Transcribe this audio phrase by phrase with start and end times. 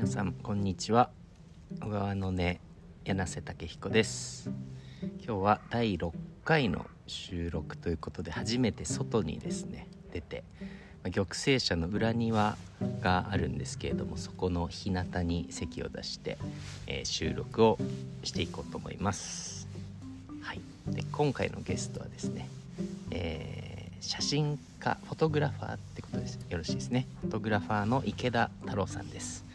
[0.00, 1.10] 皆さんこんにちは。
[1.78, 2.58] 小川の根
[3.04, 4.50] 柳瀬武彦です。
[5.22, 6.10] 今日は第6
[6.42, 10.42] 回の収録ということで初めて外にですね出て
[11.12, 12.56] 玉成社の裏庭
[13.02, 16.38] があるんですけれどもそこの日向に席を出して、
[16.86, 17.78] えー収録を
[18.24, 19.68] していこうと思います。
[20.40, 20.62] はい。
[20.86, 22.48] で今回のゲストはですね、
[23.10, 26.38] えー写真家フォトグラファーってことです。
[26.48, 27.06] よろしいですね。
[27.20, 29.49] フォトグラファーの池田太郎さんです。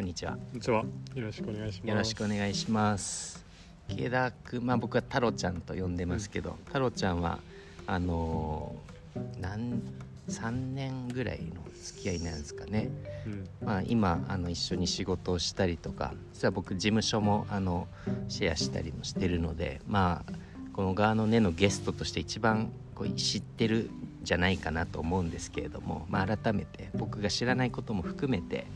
[0.00, 0.82] こんにちはこんにちは。
[1.14, 1.88] よろしくお願いします。
[1.90, 3.44] よろしくお願いします
[3.90, 7.38] 池田君まあ僕は太郎ちゃんと呼んでますけど、太郎ちゃんは
[7.86, 9.82] あのーなん
[10.26, 12.88] 3年ぐらいの付き合いなんですかね、
[13.26, 13.48] うん。
[13.62, 17.86] まあ、今あの一緒に仕事をしたりとか実は僕事務所もあの
[18.28, 20.32] シェアしたりもしてるのでまあ
[20.72, 23.90] この側の根のゲストとして一番こう知ってる
[24.22, 28.66] んじゃないかなと思うんですけれども、まあ、改めて僕が知らないことも含めて、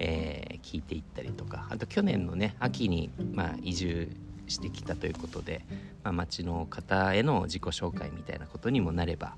[0.00, 4.08] えー聞いていったりとかあと去年のね秋に、まあ、移住
[4.46, 5.64] してきたということで、
[6.04, 9.34] まあ、町の方への自己紹介みたいなことにもなれば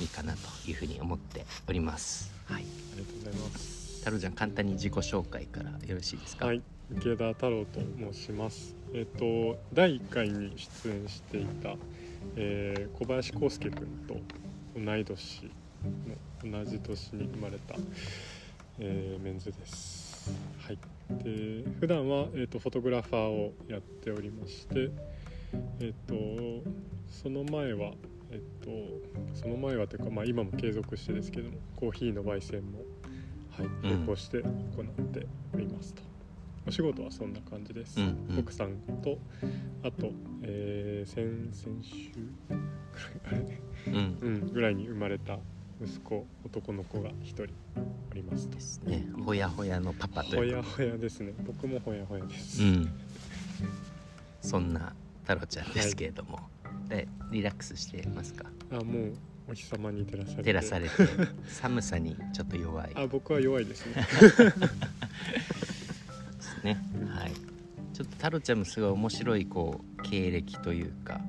[0.00, 2.32] いいかなというふうに思っております。
[2.46, 3.98] はいありがとうございます。
[4.00, 6.46] 太郎ちゃん簡単に自己紹介からよろしいですか？
[6.46, 6.62] はい。
[6.96, 7.80] 池田太郎と
[8.12, 8.74] 申します。
[8.94, 11.74] えっ、と第1回に出演していた、
[12.36, 14.16] えー小林康介君と
[14.74, 15.50] 同い年
[16.42, 17.76] の同じ年に生まれた、
[18.80, 20.01] えーメンズです。
[20.58, 20.78] はい。
[21.24, 24.90] で普段はえっ、とフォトグラファーをやっておりまして、
[25.80, 26.14] えっ、と
[27.08, 27.92] その前は
[28.30, 28.70] えっ、と
[29.34, 32.78] その前はというかまあ今も継続してですけどもコーヒーの焙煎も
[33.56, 36.02] はいうん並行して行っておりますと。
[36.64, 38.00] お仕事はそんな感じです。
[38.00, 39.18] うんうん奥さんと
[39.82, 40.12] あと、
[40.42, 42.60] えー先々週ぐらい
[43.26, 45.38] あれね、うんうん、ぐらいに生まれた
[45.84, 47.44] 息子男の子が一人
[48.10, 48.60] おりますとで。
[48.60, 49.06] すね。
[49.24, 50.62] ほやほやのパパというか。
[50.62, 51.32] ほやほやですね。
[51.44, 52.62] 僕もほやほやです。
[52.62, 52.92] うん。
[54.40, 54.92] そんな
[55.22, 56.40] 太郎ちゃんですけれども、
[56.88, 58.46] でリラックスしてますか？
[58.70, 59.12] あもう
[59.48, 60.42] お日様に照らされて。
[60.42, 60.92] 照らされて
[61.48, 63.94] 寒さにちょっと弱いあ僕は弱いですね。
[64.36, 64.50] で
[66.40, 66.78] すね。
[67.08, 67.32] はい。
[67.92, 71.20] ちょっと太郎ちゃんもすごい面白いこう経歴というか。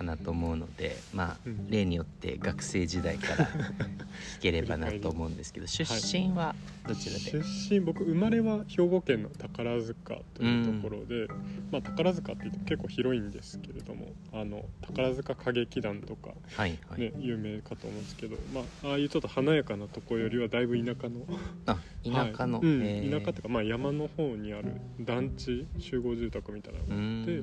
[0.00, 1.70] かなと思うのでまあ、うん。
[1.70, 6.54] 例によって学生時代から聞ければなと思うんですけど出身は
[6.88, 11.28] どちらで、出身僕生まれは兵庫県の宝塚というところで、
[11.70, 21.20] まあ、宝塚って言っても結構広いんですけれどもあの宝塚歌劇団とか、はいはい、ね有名かと思うんですけど、まあ、ああいうちょっと華やかなところよりはだいぶ田舎の。
[21.66, 22.66] あ田舎の、はい。
[22.66, 22.82] うん。
[22.82, 23.10] えー。
[23.10, 27.42] 田舎っていうか、まあ、山の方にある団地集合住宅みたいなのうがあって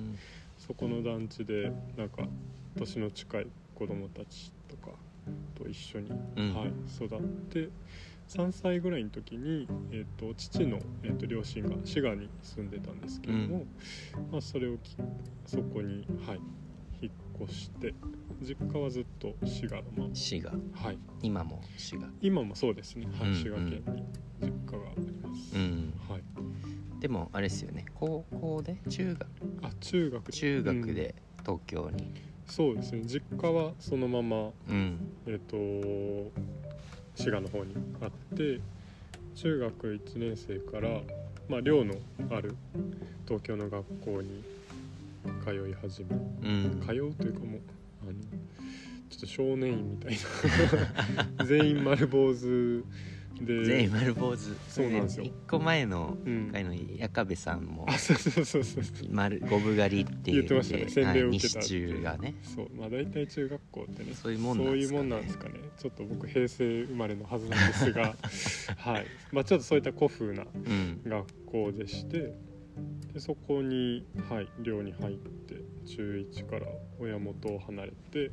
[0.68, 2.28] そこの団地でなんか
[2.76, 4.92] 年の近い子供たちとか
[5.56, 6.54] と一緒に、うん。
[6.54, 7.20] はい、育っ
[7.50, 7.70] て
[8.28, 13.66] 3歳ぐらいの時に、えー、と父の、えー、と両親が滋賀に住んでたんですけども、
[14.32, 14.98] まあ、それをき
[15.46, 16.40] そこに、はい、
[17.02, 17.12] 引っ
[17.46, 17.94] 越して
[18.42, 20.52] 実家はずっと滋賀のまま、滋賀。
[20.74, 22.10] はい、今も滋賀。
[22.22, 23.36] 今もそうですね、はいうん。
[23.36, 24.04] 滋賀県に
[24.42, 25.56] 実家があります。
[25.56, 25.94] うん。
[26.10, 26.24] はい、
[27.00, 27.86] でもあれですよね。
[27.96, 28.78] 高校で？
[28.90, 29.28] 中学？
[29.62, 30.32] あ中学。
[30.32, 30.94] 中学うん。
[30.96, 32.12] で東京に。
[32.46, 33.02] そうですね。
[33.06, 34.98] 実家はそのままうん。
[35.28, 35.58] えっ、と
[37.16, 38.60] 滋賀の方にあって
[39.36, 41.02] 中学1年生から、
[41.48, 41.96] まあ、寮の
[42.32, 42.56] ある
[43.28, 44.44] 東京の学校に
[45.46, 46.84] 通い始めうん。
[46.86, 47.62] 通うというかもう
[48.04, 48.14] あの
[49.10, 50.18] ちょっと少年院みたい
[51.38, 51.46] な。
[51.46, 52.84] 全員丸坊主
[53.42, 54.56] で全員丸坊主。
[54.68, 55.26] そうなんですよ。
[55.26, 56.50] 一個前のうん。
[56.52, 60.90] 回の矢壁さんもあそうそうそうそう丸五分狩りってい言ってうんましたね。
[60.90, 62.36] 洗礼を受けたって中がね。
[62.44, 65.10] そうまあ大体中学校ってねそういうもんなんですかね。
[65.10, 65.54] そういうすかね。
[65.78, 68.16] ちょっと僕平成生まれのはずなんですが
[68.78, 69.06] はい。
[69.32, 71.02] まあちょっとそういった古風なうん。
[71.06, 72.34] 学校でして
[73.14, 75.56] でそこに、はい、寮に入って
[75.86, 76.68] 中1から
[77.00, 78.32] 親元を離れて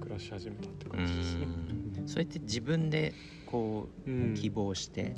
[0.00, 1.46] 暮らし始めたってう感じですね。
[1.46, 2.08] ん。
[2.08, 3.12] それって自分で
[3.52, 5.14] こううん希望して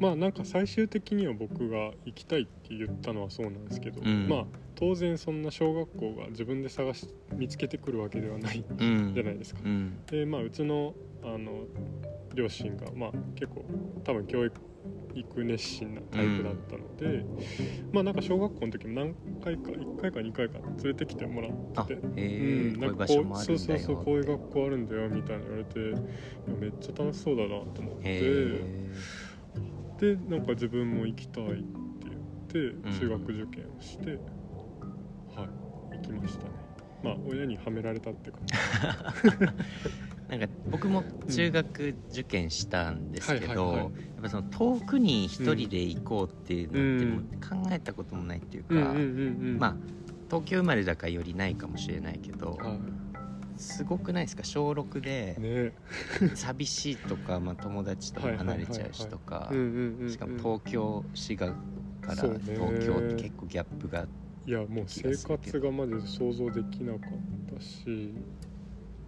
[0.00, 4.44] まあなんか最終的には僕が行きたいって言ったのはそうなんですけど、うんまあ
[4.78, 9.60] 当然そんな小学校が自分で探し見つけてくるわけではないうんじゃないですか。
[9.64, 11.64] うんでまあうちのあの
[12.34, 13.64] 両親がまあ結構
[14.04, 14.54] 多分教育
[15.44, 17.24] 熱心なタイプだったので、
[17.92, 21.98] まあなんか小学校の時も何回か1回か2回か連れてきてもらあって。
[23.44, 25.78] そうそうそうこういう学校あるんだよみたいな言われて
[26.60, 28.90] めっちゃ楽しそうだなと思ってへ
[29.98, 31.64] でなんか自分も行きたいって
[32.04, 32.98] 言ってうん。
[32.98, 34.18] 中学受験をして、はい
[35.96, 36.50] 行きましたね。
[37.02, 38.54] まあ親にはめられたって感じ
[40.28, 43.90] なんか僕も中学受験したんですけど、やっ
[44.22, 48.74] ぱその遠くに一人で行こうっていうのって考えたこともないっていうか、
[49.58, 49.76] まあ
[50.28, 52.76] 東京生まれだからよりないかもしれないけど、は
[53.56, 54.42] すごくないですか？
[54.42, 55.72] 小6で
[56.34, 59.48] 寂しいとか、まあ、友達とも離れちゃうしとか
[60.08, 61.54] しかも東京滋賀
[62.02, 64.06] から東京って結構ギャップが
[64.46, 66.98] いやもう生活がマジで想像できなか
[67.52, 68.12] ったし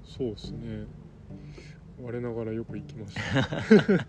[0.05, 0.87] そうですね
[2.03, 4.07] 我ながらよく行きました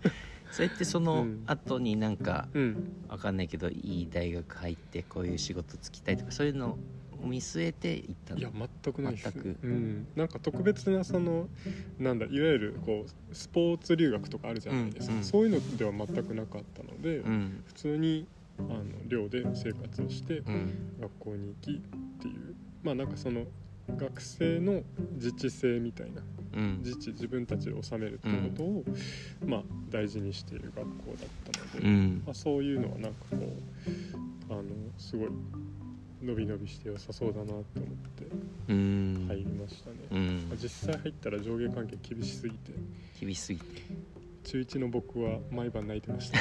[0.50, 2.92] それってその後になんかうん。
[3.08, 6.78] わかんないけどいい大学入ってこういう仕事つきたいとかそういうの
[7.22, 8.40] を見据えて行ったの？
[8.40, 8.50] いや
[8.84, 9.32] 全くないです。
[9.32, 9.58] 全く。
[9.62, 11.48] うん、なんか特別なその
[11.98, 15.24] なんだいわゆるこうスポーツ留学とかあるじゃないですか、うんうん。
[15.24, 17.62] そういうのでは全くなかったので、うん。
[17.66, 18.26] 普通に
[18.58, 20.72] あの寮で生活をしてうん。
[21.00, 21.80] 学校に行きっ
[22.22, 22.54] ていう。
[22.84, 23.46] まあなんかその
[23.96, 24.82] 学生の
[25.14, 28.84] 自治性みたいなうん自治自分たちで収めるってことを、
[29.44, 32.22] まあ大事にしている学校だったので、うん。
[32.26, 34.62] まあ、そういうのはなんかこうあの
[34.98, 35.30] すごい
[36.22, 37.62] 伸び伸びして良さそうだなと思っ
[38.16, 38.26] て
[38.68, 39.26] うん。
[39.28, 40.46] 入りましたね、うん。
[40.48, 42.72] まあ実際入ったら上下関係厳しすぎて。
[43.20, 44.10] 厳しすぎて。
[44.42, 46.38] 中1の僕は毎晩泣いてました。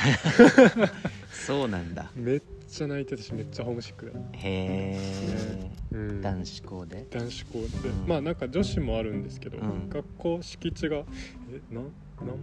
[1.32, 2.12] そうなんだ。
[2.16, 7.08] めっちゃ泣いてたしめっちゃホームシックだ、へえうん、男子校で。
[7.10, 7.54] 男子校
[7.84, 8.08] で、うん。
[8.08, 9.90] まあなんか女子もあるんですけど、うん。
[9.90, 10.98] 学校敷地が
[11.52, 11.82] えな
[12.22, 12.38] 何万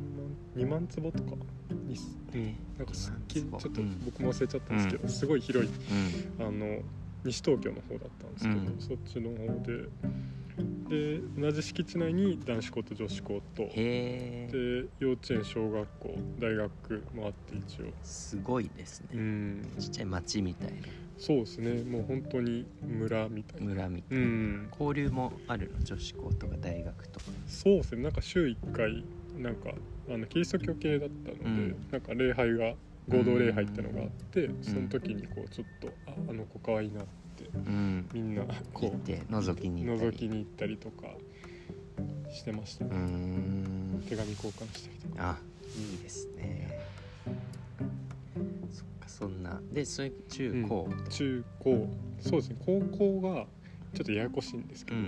[0.57, 1.37] ？2万坪とか？
[1.71, 1.97] に、
[2.35, 5.71] うん、なんかすっげえ2万坪ちょっとうん僕も忘れちゃったんですけど、すごい広い
[6.39, 6.47] うん。
[6.47, 6.83] あの
[7.25, 8.77] 西東京の方だったんですけど、うん。
[8.81, 9.89] そっちの方で。
[10.89, 13.63] で同じ敷地内に男子校と女子校と。
[13.75, 17.87] で幼稚園小学校大学もあって一応。
[18.03, 19.63] すごいですうねん。
[19.79, 21.83] ちっちゃい町みたいなそうですね。
[21.83, 23.67] もう本当に村みたいな。
[23.67, 24.25] 村みたいな。
[24.25, 24.69] うん。
[24.71, 25.85] 交流もあるの？
[25.85, 27.27] 女子校とか大学とか。
[27.47, 28.03] そうですね。
[28.03, 29.05] なんか週1回
[29.39, 29.71] なんか
[30.09, 31.77] あのキリスト教系だったので、うん。
[31.91, 32.75] なんか礼拝が
[33.09, 37.05] 合同礼拝ってのがあって、その時にこうちょっとああの子可愛いなっ
[37.37, 38.09] てうん。
[38.13, 40.11] みんな行こう覗きに行ったり。
[40.11, 41.09] 覗きに行ったりとか
[42.31, 42.91] してましたね、
[44.09, 45.39] 手紙交換したりとかあ
[45.79, 46.79] いいですね
[49.19, 49.61] そんな。
[49.73, 50.89] でそれ中高。
[51.09, 51.89] 中高。
[52.21, 52.57] そうですね。
[52.67, 53.47] 高校が
[53.95, 55.07] ちょっとややこしいんですけど、うん。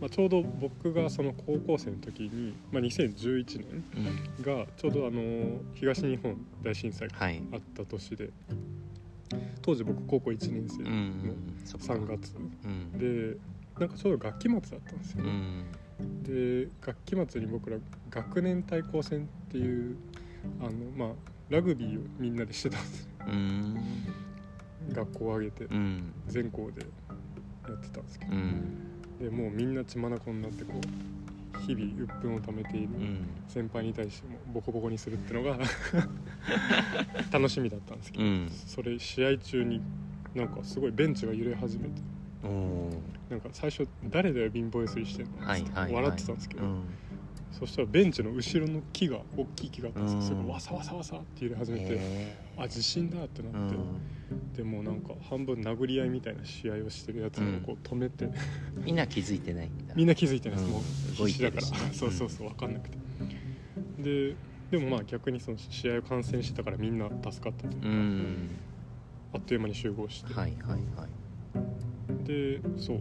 [0.00, 3.84] まあ、ちょうど僕がその高校生の時に、まあ、2011年
[4.38, 7.42] うんがちょうどあの東日本大震災がはい。
[7.52, 8.30] あった年で
[9.60, 11.36] 当時僕高校1年生うんうのん。
[11.64, 11.92] そっか。
[11.94, 12.34] 3月。
[12.64, 12.92] うん。
[12.98, 13.36] で
[13.78, 15.30] なんかちょうど学期末だったんですよね、
[16.00, 16.22] うん。
[16.22, 17.76] で学期末に僕ら
[18.08, 19.96] 学年対抗戦っていう
[20.60, 21.08] あのまあ
[21.50, 23.74] ラグビーをみんなでしてたんですようん。
[24.92, 26.12] 学校を挙げてうん。
[26.26, 26.82] 全校で
[27.68, 28.32] やってたんですけど。
[28.32, 29.18] うん。
[29.18, 33.28] でもうみんな血眼になってこう日々鬱憤を溜めているうん。
[33.48, 35.58] 先輩に対してもボコボコにするってのが
[37.30, 38.48] 楽しみだったんですけど、うん。
[38.50, 39.80] それ試合中に
[40.34, 42.02] なんかすごいベンチが揺れ始めて。
[43.30, 45.92] なんか最初「誰だよ貧乏ゆすりしてんの?」はいはいはい。
[45.94, 46.84] 笑ってたんですけど、うん
[47.58, 50.26] そしたらベンチの後ろの木が大きい木があったんですよ、うん。
[50.26, 53.76] それがわさわさわさって揺れ始めて、へあ地震だってなーって、
[54.58, 58.28] でもなんか半分殴り合いみたいな試合をしてるやつをこう止めて、う
[58.80, 58.84] ん。
[58.84, 59.94] みんな気づいてないんだ。
[59.94, 60.82] みんな気づいてないもう
[61.14, 61.62] 必死だから、
[61.92, 62.98] そうそうそう分かんなくて。
[63.98, 64.34] で
[64.70, 68.48] でもまあ逆にその試合を観戦してたからみんな助かったというか、うん。
[69.32, 72.24] あっという間に集合して、はいはいはい。
[72.24, 73.00] でそう。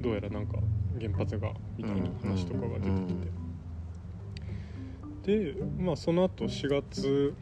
[0.00, 0.58] どうやらなんか
[1.00, 3.43] 原発がみたいな話とかが出てきて、
[5.24, 7.34] でまあその後4月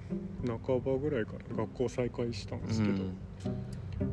[0.47, 3.05] 半ばぐらいから学校再開したんですけど、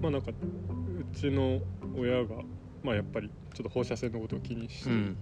[0.01, 1.59] まあなんかうちの
[1.95, 2.35] 親が
[2.83, 5.17] まあやっぱりちょっと放射線のことを気にしてうん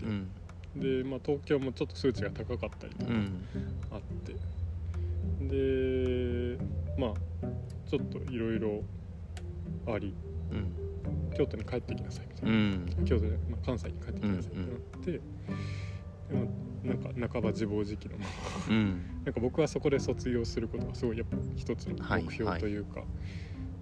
[0.75, 3.17] いて、で、まあ、東京もちょっと数値が高かったりとかうん。
[3.17, 3.47] うん
[3.91, 4.35] あって、
[5.47, 6.57] で
[6.97, 7.13] まあ
[7.89, 8.83] ちょっといろいろ
[9.87, 10.15] あり
[10.51, 10.73] うん。
[11.35, 13.05] 京都に帰ってきなさいみたういな、ん。
[13.05, 15.21] 京都で、まあ、関西に帰ってきなさいってなって、
[16.83, 18.17] なんか半ば自暴自棄の。
[18.17, 18.29] まま
[18.69, 19.23] うん。
[19.25, 23.03] なんか僕はそこで卒業することがすごいやっぱ一つのはい目標というか、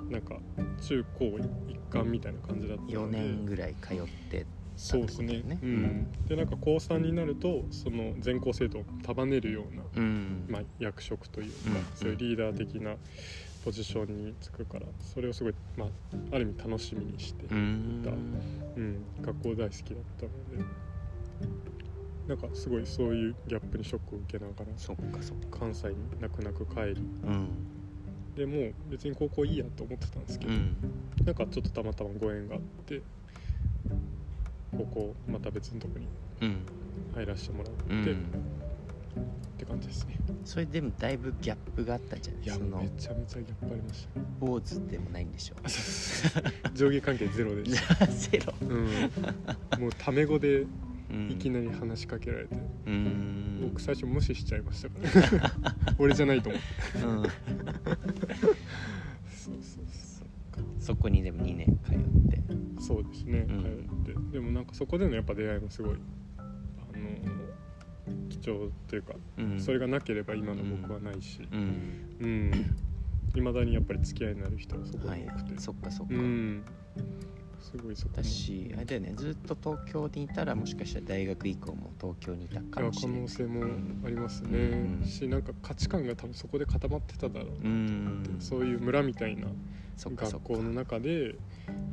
[0.10, 0.40] なんか
[0.82, 1.38] 中高
[1.68, 3.18] 一貫みたいな感じだった4ので。
[3.18, 3.98] 年ぐらい通っ
[4.30, 5.60] てそうですねってことだよね。
[5.62, 10.46] うん、でなんか高3になるとその全校生徒を束ねるような、うん。
[10.50, 11.86] まあ、役職というか、うん。
[11.96, 12.96] そういうリーダー的な
[13.64, 15.90] ポジションにつくからそれをすごい、まあ、
[16.32, 18.02] ある意味楽しみにして、ううん。
[18.02, 19.06] ん。
[19.22, 20.64] 学校大好きだったので
[22.28, 25.60] なんかすごいそういうギャップにショックを受けながらそっかそっか。
[25.60, 27.08] 関西に泣く泣く帰り。
[27.24, 27.48] うん。
[28.36, 30.76] でもう別に高校いいやと思ってたんですけど、うん。
[31.24, 33.02] なんかちょっとたまたまご縁があって
[34.72, 36.08] 高校また別のとこに
[36.42, 36.58] うん。
[37.14, 38.26] 入らせてもらって、っうん。
[39.58, 40.16] て感じですね。
[40.44, 42.44] それでもだいぶギャップがあったじゃない？
[42.44, 42.78] いやその。
[42.82, 45.56] めちゃめちゃギャップありました坊主でもないんでしょ
[46.76, 48.08] 上下関係ゼロでじした。
[48.08, 48.54] ゼロ。
[48.62, 48.86] うん。
[49.80, 50.70] もうタメ語でうん
[51.30, 53.60] いきなり話しかけられて、うーん。
[53.62, 55.00] 僕最初無視しちゃいましたか
[55.38, 55.52] ら
[55.98, 57.24] 俺じゃないと思ってうん。
[59.28, 59.86] そうそう
[60.80, 61.98] そこにでも2年通っ
[62.30, 62.42] て。
[62.80, 64.06] そうそうですね、うん。
[64.06, 64.32] 通って。
[64.34, 65.98] でもなんかそこでのやっぱ出会いもすごい
[66.38, 69.60] あの貴重というか、うん。
[69.60, 71.42] それがなければ今の僕はないし。
[71.52, 72.18] うん。
[72.20, 72.52] うん。
[73.36, 76.64] いま、未だにやっぱり付き合いになる人はそこはいに多くて、そっかそっか、うん
[77.66, 79.14] すごいそこもだしあれだよね。
[79.16, 83.18] ずっと東京にいたらもしかしたら大学以降も東京にいたかもしれない。
[83.18, 83.64] 可能性も
[84.06, 85.06] ありますね、うん。
[85.06, 88.24] しなんか価値観が多分そこで固まってただろううな、ん。
[88.40, 89.48] そういう村みたいな
[89.98, 91.36] 学校の中で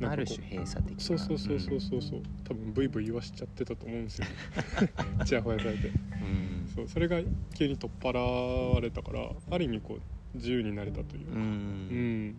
[0.02, 1.02] ある種閉鎖的な。
[1.02, 2.22] そうそうそうそうそうそう。
[2.44, 4.26] 多分ブイブイ言わしちゃってたと思うんですよ。
[5.24, 6.68] ちやほやされてうん。
[6.74, 7.20] そうそれが
[7.54, 11.38] 急に取っ払われたからある意味こう自由になれたといううか。
[11.38, 11.44] うん。
[11.46, 12.36] ん。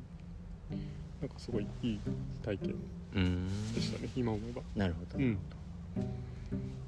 [1.19, 2.01] なんかすごいいい
[2.43, 2.75] 体験。
[2.75, 5.37] うんでしたね今思えばなるほど、うん。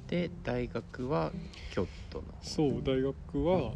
[0.08, 1.32] で大学は
[1.70, 2.24] 京都の。
[2.40, 3.72] そう大学は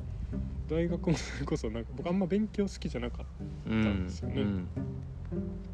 [0.69, 3.27] 大学もそれこそなんか僕あんま勉強好きじゃなかっ
[3.67, 4.43] うんたんですよね。
[4.43, 4.69] うん。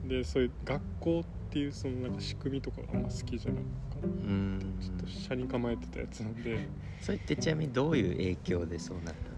[0.02, 4.06] たでそういう学校っていうそのなんか仕組みとかがあんま好きじゃなかった。
[4.06, 4.78] うん。
[4.80, 6.58] ちょっと車に構えてたやつなんで。
[7.00, 9.36] それってちなみにどういう影響でそうなったの？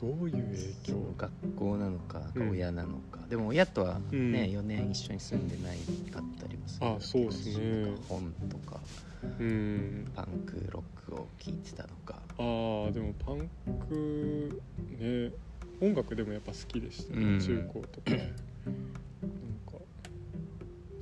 [0.00, 1.14] どういう影響？
[1.16, 2.50] 学校なのかうん。
[2.50, 4.32] 親なのか、でも親とはね、うん。
[4.32, 5.78] 4年一緒に住んでない
[6.12, 6.86] かったりもする。
[6.86, 7.94] あそうっすね。
[8.08, 8.80] 本とか
[9.40, 10.06] うん。
[10.14, 12.22] パンクロックを聴いてたのか。
[12.38, 13.50] あーでもパン
[13.88, 14.62] ク
[15.00, 15.32] ね
[15.80, 17.40] 音楽でもやっぱ好きでしたね、うん。
[17.40, 18.10] 中高とか。
[18.12, 19.84] なんか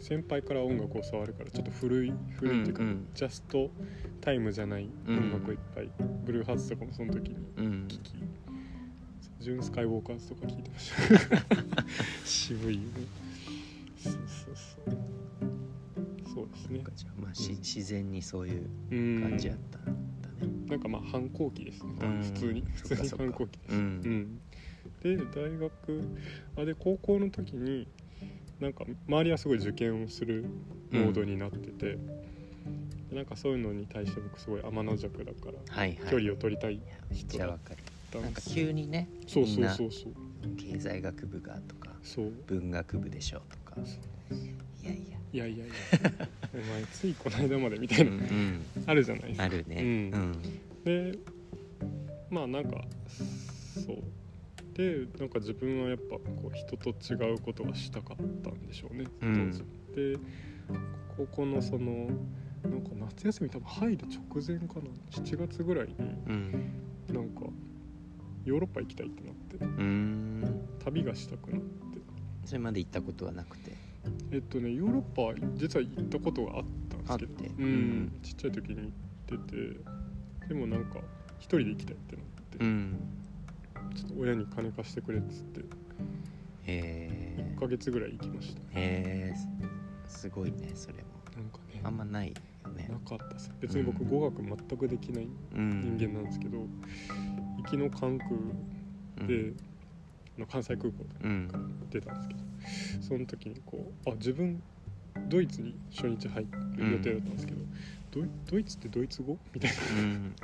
[0.01, 3.09] 先輩から音楽を教わるからちょっと古い古いっていうか、うんうん。
[3.15, 3.71] ジャスト
[4.23, 5.91] タイムじゃない音楽をいっぱい、
[6.25, 7.89] ブルーハーツとかもその時にうん。
[7.89, 8.15] 聴き、
[9.47, 11.85] ジュン・スカイウォーカーズとか聴いてました。
[12.27, 12.89] 渋いよね。
[13.97, 14.99] そうそうそう。
[16.35, 16.85] そうですね。
[17.17, 17.59] まあ、しうん。
[17.59, 19.23] 自然にそういううん。
[19.23, 19.85] 感じやったん
[20.21, 20.53] だね。
[20.67, 21.93] なんかまあ反抗期ですね。
[22.23, 22.63] 普通に。
[22.63, 23.75] 普通に反抗期です。
[23.77, 23.81] うん。
[23.81, 25.71] うん、で大学。
[26.57, 27.87] あで高校の時に
[28.59, 30.45] なんか周りはすごい受験をする
[30.91, 31.99] モードになってて、
[33.11, 36.11] でなんかそういうのに対して僕すごい天の弱だからはいはい。
[36.11, 37.25] 距離を取りたいめっ
[38.17, 40.13] ちゃわかるなんかたんです急にねそうそうそうそう。
[40.57, 42.33] 経済学部がとかそう。
[42.47, 43.77] 文学部でしょとか。
[44.83, 45.19] いやいや。
[45.33, 45.75] いやいやいや。
[46.55, 48.65] お前ついこの間までみたいな、うんうん。
[48.87, 49.45] あるじゃないですか。
[49.45, 49.77] あるね。
[49.81, 49.87] うん。
[50.85, 51.13] うん。
[51.13, 51.19] で
[52.31, 52.81] まあなんか
[53.87, 53.97] そう。
[54.75, 59.53] でなんか自分はやっぱこう人と違うことがしたかったんでしょうね当うん。
[59.53, 60.19] 時、で
[61.17, 62.09] 高校のその
[62.63, 64.83] なんか夏休み多分入る直前かな。
[65.11, 66.83] 7月ぐらいにうん。
[67.13, 67.47] なんか
[68.47, 70.69] ヨーロッパ行きたいってなってうーん。
[70.85, 71.67] 旅がしたくなって。
[72.45, 73.73] それまで行ったことはなくて。
[74.31, 76.65] えっとねヨーロッパは実は行ったことがあっ
[77.07, 78.19] たんですけどうん、うん。
[78.23, 78.93] ちっちゃい時に
[79.29, 81.01] 行っててでもなんか
[81.39, 83.01] 一人で行きたいってなって、うん。
[83.97, 85.61] ちょっと親に金貸してくれっつって
[86.65, 88.61] へ1ヶ月ぐらい行きました。
[88.75, 89.35] えへえ
[90.09, 91.01] すごいねそれも。
[91.37, 92.29] なんかねあんまない
[92.65, 92.89] よね。
[92.89, 93.53] なかったです。
[93.61, 94.09] 別に僕うん。
[94.09, 95.99] 語学全くできないうん。
[95.99, 96.67] 人間なんですけど、行
[97.67, 98.31] きの関空
[99.29, 99.57] うん。
[100.39, 101.49] の関西空港うん。
[101.91, 102.41] 出たんですけど
[103.03, 104.63] その時にこうあ自分
[105.29, 106.47] ドイツに初日入
[106.77, 107.61] る予定だったんですけど、
[108.11, 109.39] ドイドイツってドイツ語？
[109.55, 110.35] みたいうん。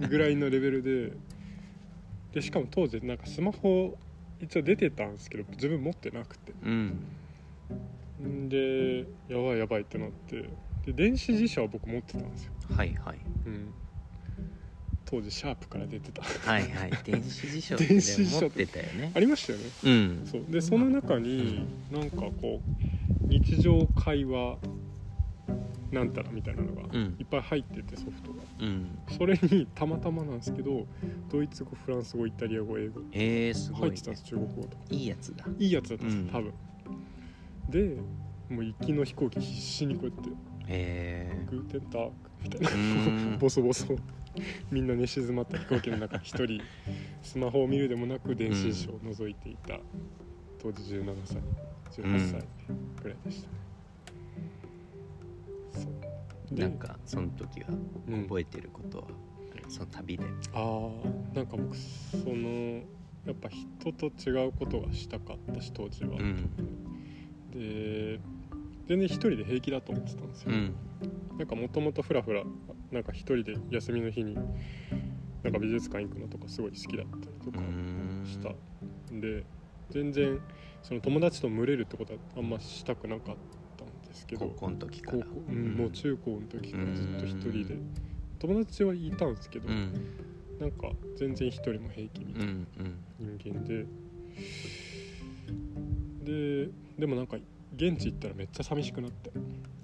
[0.00, 1.12] な ぐらいのレベルで
[2.32, 3.96] でしかも当時なんかスマホ
[4.40, 6.52] 一応出てたんですけど自分持ってなくて。
[6.62, 7.16] うん
[8.20, 8.48] ん。
[8.48, 10.50] でやばいやばいってなって
[10.84, 13.18] で電子辞書は僕持ってたんですよ、はいはい。
[13.46, 13.74] うん、
[15.04, 16.22] 当時シャープから出てた。
[16.22, 16.90] はいはい。
[17.04, 18.40] 電子辞書って電子辞書。
[18.42, 19.12] 持ってたよね。
[19.14, 19.64] ありましたよね。
[19.84, 20.26] うん。
[20.30, 20.44] そう。
[20.48, 24.58] でその中になんかこう日常会話
[25.92, 27.16] なんたらみたいなのがうん。
[27.18, 28.42] いっぱい入っててソフトが。
[28.60, 28.98] うん。
[29.16, 30.86] それにたまたまなんですけど
[31.30, 33.00] ドイツ語フランス語イタリア語英語。
[33.12, 33.88] えー、すごい、ね。
[33.88, 34.76] 入ってたんです中国語とか。
[34.90, 35.44] いいやつだ。
[35.58, 36.28] いいやつだったんですようん。
[36.30, 36.52] 多分。
[37.68, 37.96] で
[38.50, 40.30] もう行きの飛行機必死にこうやって。
[40.66, 43.36] え「グーテンターク」みたいな。
[43.38, 43.86] ボソボソ
[44.70, 46.60] みんな寝静まった飛行機の中に一人
[47.22, 49.80] スマホを見るでもなく電子辞書を覗いていた
[50.58, 51.42] 当時17歳
[52.02, 52.48] 18歳
[53.02, 53.54] ぐらいでしたね、
[55.72, 56.56] そう。
[56.56, 57.66] でなんかその時は
[58.08, 58.22] うん。
[58.24, 59.04] 覚えてることは、
[59.68, 60.24] その旅で。
[60.52, 62.82] あーなんか僕その
[63.26, 66.50] やっぱ人と違うことがしたかったし当時は、うん。
[67.50, 68.20] で
[68.86, 70.74] 全然一人で平気だと思ってたんですよ、うん。
[71.38, 72.44] なんかもともとフラフラ
[72.94, 74.36] なんか一人で休みの日に
[75.42, 78.22] なんか美術館行くのとかすごい好きだったりとうかん。
[78.24, 78.50] した
[79.12, 79.44] んで
[79.90, 80.40] 全然
[80.80, 83.36] その友達と群れるってことはあんましたくなかっ
[83.76, 85.18] たんですけど高校の時から。
[85.18, 87.74] 高校、うんもう中高の時からずっと一人で。
[87.74, 87.94] うん。
[88.38, 89.92] 友達はいたんですけど、うん。
[90.60, 92.66] なんか全然一人も平気みたいなうん
[93.18, 93.38] うん。
[93.38, 93.86] 人間で、
[96.22, 97.38] ででもなんか
[97.74, 99.32] 現地行ったらめっちゃ寂しくなって、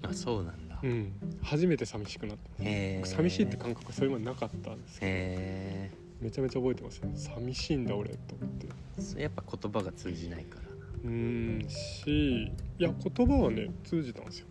[0.03, 8.67] あそうなんだうん、初めて寂しくなってへえ僕寂しいって感覚それまでなかったんですけどへめちゃめちゃ覚えてますね寂しいんだ俺と思って。
[8.97, 10.71] えそれやっぱ言葉が通じないから
[11.03, 14.47] うーんしいや言葉はね通じたんですよ。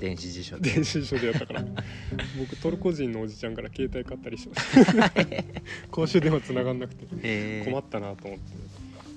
[0.00, 0.70] 電子辞書で。
[0.70, 1.64] 電子書でやったから。
[2.38, 5.12] 僕トルコ人のおじちゃんから携帯買ったりしました。
[5.90, 7.04] 公衆電話繋がんなくて。
[7.04, 8.44] へえ困ったなと思って。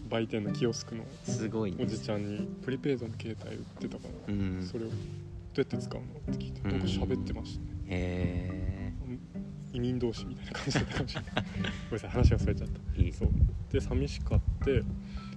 [0.10, 4.64] 売店のキオスクのすごいねおじちゃんにプリペイドの携帯売ってたから、うん。
[4.64, 4.94] それをど
[5.62, 6.08] うやって使うの？
[6.08, 6.72] って聞いてうん。
[6.72, 8.94] なんか喋ってましたね、へ
[9.74, 11.34] 移民同士みたいな感じだったかもしれない。
[11.36, 11.46] ごめ
[11.90, 12.80] んなさい話忘れちゃった。
[12.98, 13.14] えいい。
[13.14, 13.30] そう。
[13.72, 14.84] で寂しかって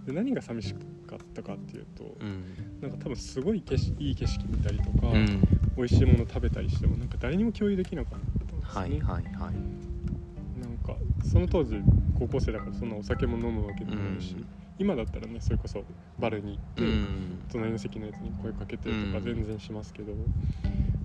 [0.07, 2.81] で何が寂しかったかっていうと、うん。
[2.81, 5.41] なんか多分すごい景色いい景色見たりとか、うん。
[5.77, 9.23] 美味しいもの食べたりしてもなんか誰にも共有できなかったんですね、はいはいはい。
[9.23, 11.81] なんかその当時
[12.19, 14.47] 高校生だからそんなお酒も飲むわけでもないし、うん
[14.79, 15.85] 今だったらねそれこそ
[16.19, 17.45] バルに行って、うん。
[17.51, 19.23] 隣の席のやつに声かけてとかうん。
[19.23, 20.13] 全然しますけど、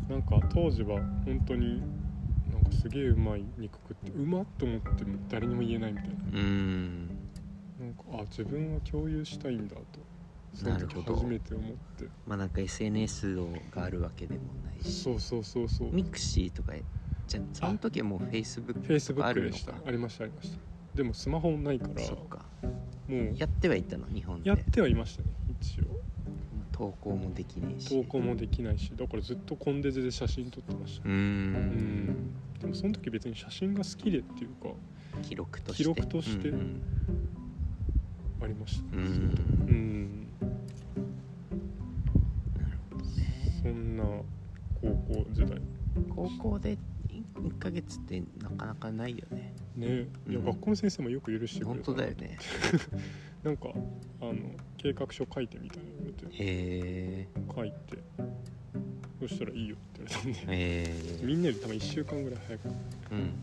[0.10, 1.82] なんか当時は本当に
[2.52, 6.14] なんかすげえうまい肉食ってうまっと思っても誰にも言えないみたいな。
[6.16, 7.08] うん。
[7.80, 9.84] なんかあ自分は共有したいんだと
[10.54, 11.16] その時なるほど。
[11.16, 12.06] 初めて思って。
[12.28, 15.02] まあなんか SNS をがあるわけでもないし。
[15.02, 15.92] そうそうそうそう。
[15.92, 16.74] mixi とか
[17.26, 19.72] じゃその時はもうフェイスブッあるのクでした。
[19.72, 20.58] かありましたありました。
[20.96, 22.46] でもスマホないからそっか
[23.08, 24.50] もうやってはいたの日本で。
[24.50, 25.30] やってはいましたね
[25.62, 25.84] 一応。
[26.72, 27.90] 投稿もできねえし。
[27.90, 31.08] 投稿もできないしだからずっとコンデジで写真撮ってました。
[31.08, 31.54] うん。
[31.54, 32.34] ん。
[32.60, 34.70] でもその時別に写真が好きでっていうか
[35.22, 35.84] 記録として。
[35.84, 36.52] 記録として
[38.42, 39.04] ありましたうん。
[39.04, 40.28] うん。
[42.58, 43.62] なるほどね。
[43.62, 44.04] そんな
[44.82, 45.62] 高校時代。
[46.10, 46.78] 高校で
[47.44, 49.54] 1ヶ月ってなかなかないよね。
[49.76, 50.08] ね。
[50.28, 52.38] いやうん学校の先生もよく許してくれ本た当だよね。
[53.44, 53.70] なんか
[54.22, 54.36] あの
[54.78, 56.26] 計画書書いてみたいなて。
[56.28, 57.76] へえ書いて。
[59.20, 60.54] そしたらいいよって言われたんで。
[60.54, 60.84] へ
[61.22, 62.70] えみんなより多分1週間ぐらい早く。
[63.12, 63.34] うん。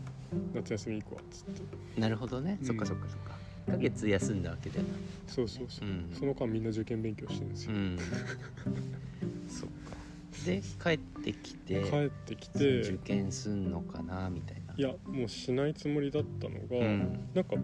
[0.53, 1.99] 夏休み行くわっつって。
[1.99, 2.65] なるほどね、うん。
[2.65, 3.37] そっかそっかそっか。
[3.67, 4.85] 1ヶ月休んだわけでは。
[4.85, 4.93] ない
[5.27, 6.09] そうそうそう、うん。
[6.13, 7.97] その間みんな受験勉強してるんですよ、うん。
[9.47, 9.97] そっか
[10.45, 14.73] で帰ってきて帰ってき受て験すんのかなみたいな。
[14.75, 17.29] いやもうしないつもりだったのが、うん。
[17.33, 17.55] なんか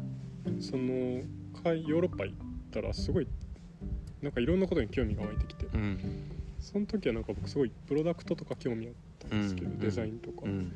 [0.59, 1.23] その
[1.63, 2.37] 海ヨーロッパ行っ
[2.71, 3.27] たらすごい
[4.21, 6.31] なんかいろんなことに興味が湧いてきてうん。
[6.59, 9.79] その時はなんか僕すごいプロダクトとか興味あったんですけど、うん。
[9.79, 10.73] デザインとか、うん。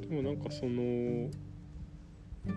[0.00, 1.30] でもなんかその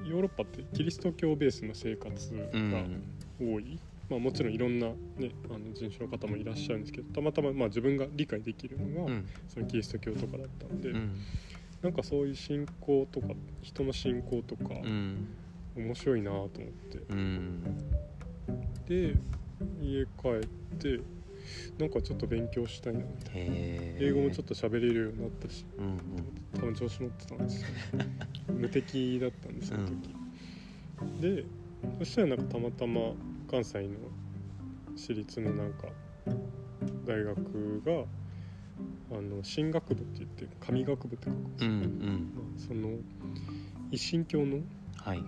[0.05, 3.01] ヨーロッパってキリスト教ベースの生活うがん。
[3.39, 3.79] 多い、
[4.09, 9.27] まあ、もちろんいろんな、ね、あの人種の方もいらっしゃるんですけどたまたままあ自分が理解できるのが、うん。
[9.47, 11.19] そのキリスト教とかだったんで、うん。
[11.81, 13.27] なんかそういう信仰とか
[13.61, 15.27] 人の信仰とかうん。
[15.75, 16.97] 面白いなと思って。
[17.09, 17.63] うん。
[18.87, 19.15] で
[19.81, 20.99] 家帰って
[21.77, 23.55] なんかちょっと勉強したいなみたいな。
[23.99, 25.99] 英語もちょっと喋れるようになったしうん
[26.55, 27.67] 多分調子乗ってたんですよ。
[28.53, 30.15] 無敵だったんですその時、
[31.21, 31.45] で
[31.99, 33.13] そしたらなんかたまたま
[33.49, 33.95] 関西の
[34.95, 35.87] 私立のなんか
[37.05, 38.03] 大学が
[39.17, 42.31] あの進学部って言って神学部って書くんですうんうよ、ん。
[42.35, 42.89] まあ、その
[43.91, 44.59] 一神教の
[44.97, 45.23] はい。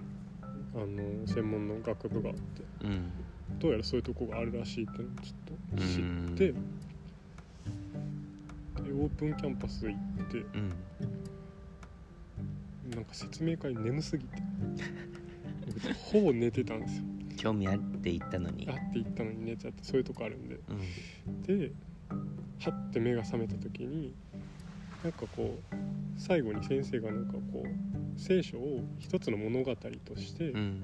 [0.75, 2.41] あの専門の学部があって
[2.84, 3.12] うん。
[3.60, 5.32] どうやらそういうとこがあるらしいっていうのをちょ
[5.77, 6.32] っと知うん。
[6.34, 6.60] ってで
[8.91, 9.97] オープンキャンパス行っ
[10.29, 10.73] てうん。
[12.91, 14.41] なんか説明会眠すぎて
[15.67, 17.03] 僕ほぼ寝てたんですよ
[17.39, 18.67] 興味あって言ったのに。
[18.69, 20.60] あって言ったのに寝ちゃってそういうとこあるんで。
[20.67, 21.41] うん。
[21.43, 21.71] で
[22.60, 24.13] はって目が覚めた時に
[25.02, 25.75] なんかこう
[26.17, 30.84] 最後に先生がなんかこう聖書を一つの物語として、うん。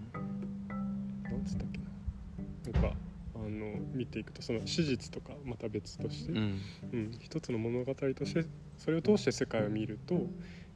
[1.23, 2.79] なんつったっけな。
[2.79, 2.97] なんか
[3.35, 6.61] あの見ていくとその史実とかまた別として、うん。
[6.93, 8.45] うん、一つの物語として
[8.77, 10.15] それを通して世界を見ると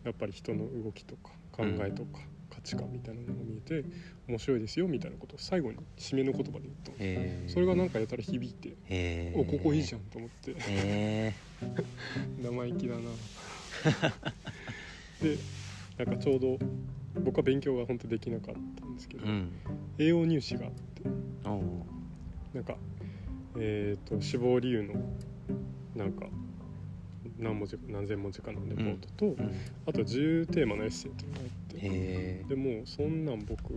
[0.04, 2.20] やっぱり人の動きとか考えとか
[2.60, 3.86] 価値観みたいなのが見えて
[4.28, 7.50] 面白いですよみたいなことを最後に締めの言葉で言ったの。
[7.50, 10.56] それがなんかやたら響いておここいいじゃんと思って。
[12.41, 13.02] 生意気だな。
[15.22, 15.38] で
[15.98, 16.60] なんかちょうど
[17.24, 19.52] 僕は勉強が本当できなかったんですけど、うん。
[19.98, 21.04] 栄養入試があって
[22.54, 22.78] なんか
[23.58, 24.93] えー、と死亡理由の
[25.95, 26.28] なんか
[27.38, 29.54] 何文字か何千文字かのレポートと、うん。
[29.86, 33.74] あと自由テーマのエッセイっていうのがあってへえでもそんなん僕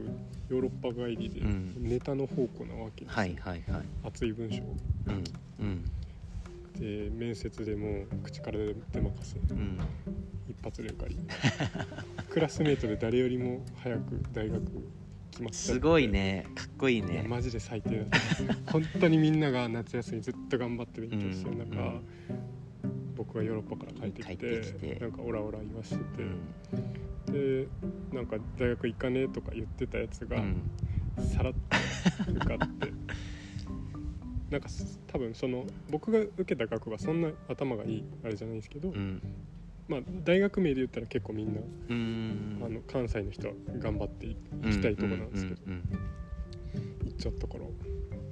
[0.49, 1.75] ヨーロッパ帰りでうん。
[1.79, 3.85] ネタの宝庫なわけですよ、はいはいはい。
[4.05, 4.63] 熱い文章。
[5.07, 5.25] うん
[5.61, 5.85] うん。
[6.79, 9.39] で面接でも口から出任せ。
[9.39, 9.79] うん。
[10.49, 11.17] 一発で受かり。
[12.31, 14.83] クラスメートで誰よりも早く大学決まっ
[15.35, 15.55] ちゃって。
[15.55, 16.47] すごいね。
[16.55, 17.25] かっこいいね。
[17.29, 22.03] マジで最低だった本当にみんなが夏休みずっと頑張って勉強してる中、うんうん
[23.17, 24.99] 僕はヨーロッパから帰ってきててきて。
[25.01, 27.67] なんかオラオラ言わしてうて、ん。
[27.67, 27.69] で
[28.13, 30.71] なんか大学行かねえとか言ってたやつが、うん。
[31.25, 32.93] さらっと受かって。
[34.51, 39.23] なんかす多分その僕が受けた学部はそんな頭がいいあれじゃないんですけど、うん。
[39.89, 42.61] まあ大学名で言ったら結構みんな、うん。
[42.63, 45.61] あの関西の人は頑張って行きたいとこなんですけど、
[47.05, 47.65] 行っちゃったから。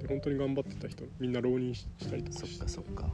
[0.01, 3.09] で本当に頑張ってた人みんな浪人ししたりとかそっしてかそっか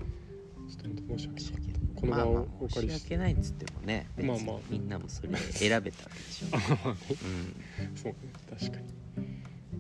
[0.76, 6.48] ちょっと申し訳ないこの場をまあまあお借りして申し訳ないっつってもねまあまあみんなもそれ選べたわけでしょ、
[7.96, 8.16] そうね
[8.50, 8.84] 確かに、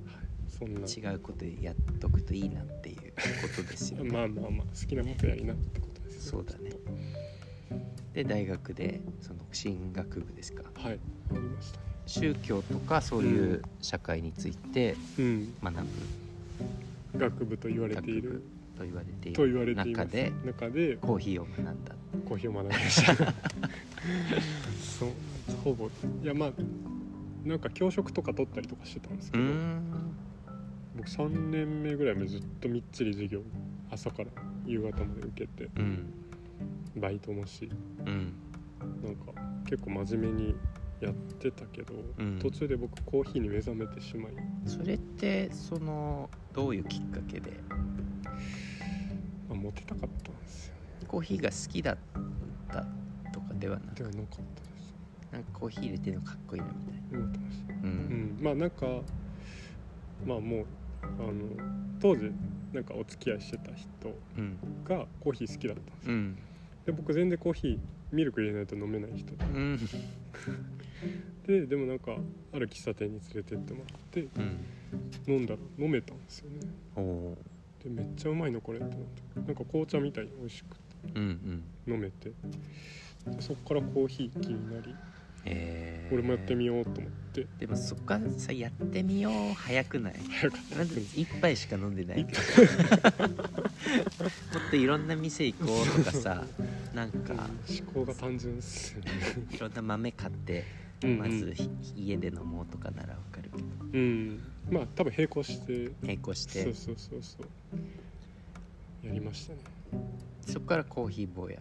[0.05, 2.39] はい、そんなうん、違うことやっとくとい。
[2.39, 3.93] いなっていうことです。
[3.93, 6.71] よねまあまあまあ好きなことやりなってことですそうだね
[8.13, 10.93] で大学でその進学部ですかはい。
[10.93, 15.53] ありましたね宗教とかそういう社会についてうん。
[15.61, 18.43] 学ぶ学部と言われている
[18.77, 21.73] と言われている中で中でコーヒーを学んだ
[22.27, 23.15] コーヒーを学びました。
[24.99, 25.09] そう
[25.63, 25.89] ほぼ
[26.23, 26.51] いやまあ
[27.45, 29.43] なんか教職とか取ったりとかしてたんですけど、
[30.95, 33.41] 僕3年目ぐらいまでずっとみっちり授業
[33.89, 34.29] 朝から
[34.65, 36.13] 夕方まで受けてうん。
[36.97, 37.69] バイトもし
[38.05, 38.33] うん。
[39.03, 39.31] なんか
[39.69, 40.55] 結構真面目に
[40.99, 42.39] やってたけど、うん。
[42.39, 44.33] 途中で僕コーヒーに目覚めてしまい。
[44.65, 47.53] それってそのどういうきっかけで？
[47.69, 47.75] あ
[49.55, 50.73] モテたかったんですよ。
[51.07, 51.97] コーヒーが好きだっ
[52.69, 52.85] た
[53.31, 53.95] とかではなく。
[53.95, 54.43] ではなかったで
[54.79, 54.95] す。
[55.31, 57.19] なんかコーヒー入れてるのかっこいいなみたいな。
[57.19, 57.89] 思ってましたううん。
[57.89, 58.85] んまあなんか
[60.25, 60.65] まあもう
[61.03, 61.33] あの
[61.99, 62.31] 当時
[62.73, 63.87] なんかお付き合いしてた人
[64.37, 66.13] うんがコーヒー好きだったんですよ。
[66.13, 66.37] うん。
[66.85, 67.79] で僕全然コーヒー
[68.11, 69.33] ミルク入れないと飲めない人。
[69.33, 69.77] うん。
[71.45, 72.17] ででもなんか
[72.53, 74.65] ある喫茶店に連れてってもらってうん。
[75.27, 76.59] 飲んだら飲めたんですよね
[77.83, 79.21] でめっちゃうまいのこれってなって。
[79.35, 80.81] なんか紅茶みたいに美味しくて。
[81.15, 81.93] うんうん。
[81.93, 82.29] 飲めて。
[82.29, 84.95] でそっからコーヒー気になり。
[85.49, 87.47] えー、俺もやってみようと思って。
[87.59, 89.53] でもそっからさやってみよう。
[89.53, 90.13] 早くない？
[90.29, 90.75] 早かった。
[90.77, 92.25] なんで一杯しか飲んでない。
[92.25, 92.39] けど。
[93.29, 93.35] も
[94.67, 96.43] っといろんな店行こうとかさ
[96.93, 97.33] なんか。
[97.33, 99.11] 思考が単純ですよね。
[99.55, 100.65] いろんな豆買って
[101.03, 103.63] まずひ家で飲もうとかならわかるけど。
[103.93, 104.41] うん。
[104.71, 105.91] まあ多分並行して。
[106.01, 106.63] 並行して。
[106.63, 109.07] そうそうそうそう。
[109.07, 109.59] やりましたね。
[110.41, 111.59] そこからコーヒー坊や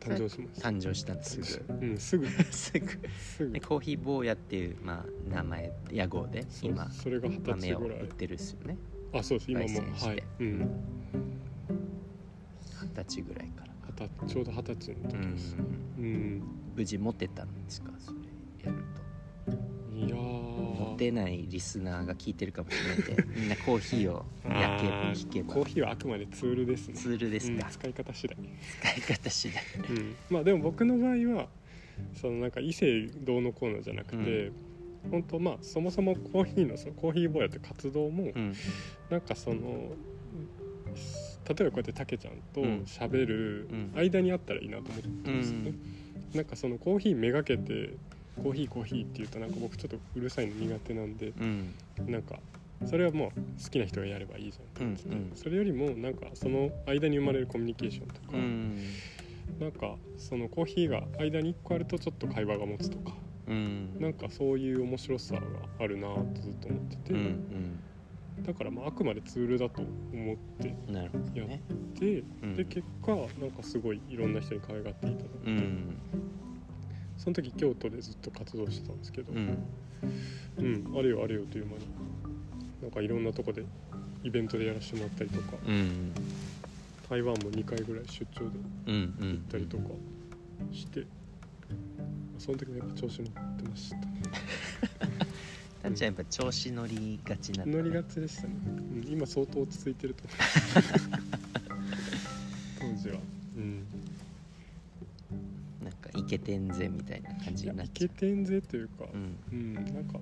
[0.00, 1.74] 誕生しましたが誕生したすすぐ。
[1.74, 2.26] うん すぐ。
[2.28, 2.72] す
[3.46, 3.52] ぐ。
[3.52, 8.00] でコーヒー坊やっていう、まあ、名前屋号で今それが二十歳豆をぐらい。
[8.00, 8.76] 売ってるっすよね。
[9.12, 9.50] あそうです。
[9.50, 10.22] 今もはい。
[10.38, 10.58] うん。
[12.82, 13.70] 二十歳ぐらいから
[14.26, 15.34] ちょうど二十歳の時うん。
[15.34, 15.56] です
[15.98, 17.90] うん無事持てたんですか？
[17.98, 18.18] それ
[18.64, 18.84] やる
[19.96, 26.94] いやと持ーてないリスナーが聞いてるかもしれないんで みんなコーヒーを焼けあばー引けばコーヒーはあくまでツールですね。
[26.94, 27.66] ツールですか？
[27.66, 28.36] うん、使い方次第。
[28.96, 29.96] 使い方次第。
[29.96, 31.48] うん、まあでも僕の場合は
[32.14, 34.52] そのなんか異性どうのこうのじゃなくて、
[35.10, 38.54] 本当まあそもそもコーヒーのそのコーヒー坊やって活動も、うん。
[39.10, 39.92] なんかその
[41.48, 42.68] 例えばこうやってたけちゃんとうん。
[42.86, 43.92] 喋るうん。
[43.94, 45.72] 間にあったらいいなと思ってるんですよね、
[46.34, 47.94] なんかそのコーヒーめがけて
[48.42, 51.74] コーヒーコーヒーって言うとなんか僕ちょっとうるさいの苦手なんでうん。
[52.06, 52.36] なんか
[52.86, 55.32] それはもう好きな人がやればいいじゃんって言ってて、うんうん。
[55.34, 58.78] それよりもなんかその間に生まれるコミュニケーションとか、うん。
[59.58, 63.12] なんかそのコーヒーが間に1個あるとちょっと会話が持つとか
[63.48, 64.00] うん。
[64.00, 65.40] なんかそういう面白さが
[65.78, 67.82] あるなとずっと思ってて、うん
[68.42, 71.62] だからまああくまでツールだと思ってうんなるほどね。
[71.98, 72.56] で,、うん。
[72.56, 75.96] で結果なんかすごいいろんな人に可愛がっていただいて、うん
[77.16, 79.58] その時京都でずっと活動してたんですけど、うん。
[80.58, 81.86] うんあれよあれよという間に
[82.80, 83.62] なんかいろんなとこで
[84.22, 86.12] イベントでやらせてもらったりとかうん。
[87.08, 89.84] 台湾も2回ぐらい出張で行ったりとか
[90.72, 91.04] して、
[92.38, 94.22] その時もやっぱ調子乗ってましたね
[95.82, 101.20] たんちゃんやっぱ調子乗りがちな乗りがちでしたね、うん、今相当落ち着いてると思う。
[102.96, 103.20] 当時は。
[103.56, 103.84] うん。
[105.82, 108.06] なんかイケてんぜみたいな感じになっちゃう。
[108.06, 109.38] いけてんぜというかうん。
[109.52, 110.20] うん、なんか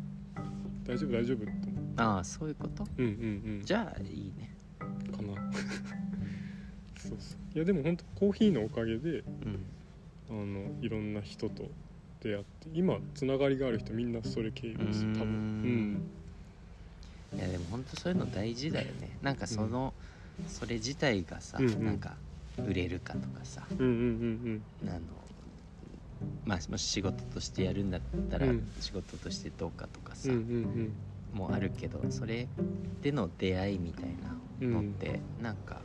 [0.85, 1.85] 大丈夫大丈夫って思う。
[1.97, 2.87] ああそういうこと？
[2.97, 3.14] うんうんう
[3.62, 3.62] ん。
[3.64, 4.55] じゃあいいね。
[4.79, 5.35] かな。
[6.99, 7.38] そうそう。
[7.55, 9.25] いやでも本当コーヒーのおかげでうん。
[10.31, 11.71] あのいろんな人と
[12.20, 16.00] 出会って今つながりがある人みんなそれ経由です多うーん。
[17.33, 17.38] 分。
[17.38, 19.18] いやでも本当そういうの大事だよね。
[19.22, 19.92] なんかその、
[20.46, 21.85] それ自体がさ、うんうん。
[21.85, 22.16] なんか
[22.66, 23.66] 売れるかとかさ。
[23.70, 24.88] うんうんうんうん。
[24.88, 25.00] あの
[26.44, 28.00] まあもし仕事としてやるんだっ
[28.31, 28.72] たらうん。
[28.81, 31.38] 仕事としてどうかとかさ、うんうんうん。
[31.38, 32.48] もあるけどそれ
[33.02, 34.35] での出会いみたいな
[34.66, 35.83] のってなんか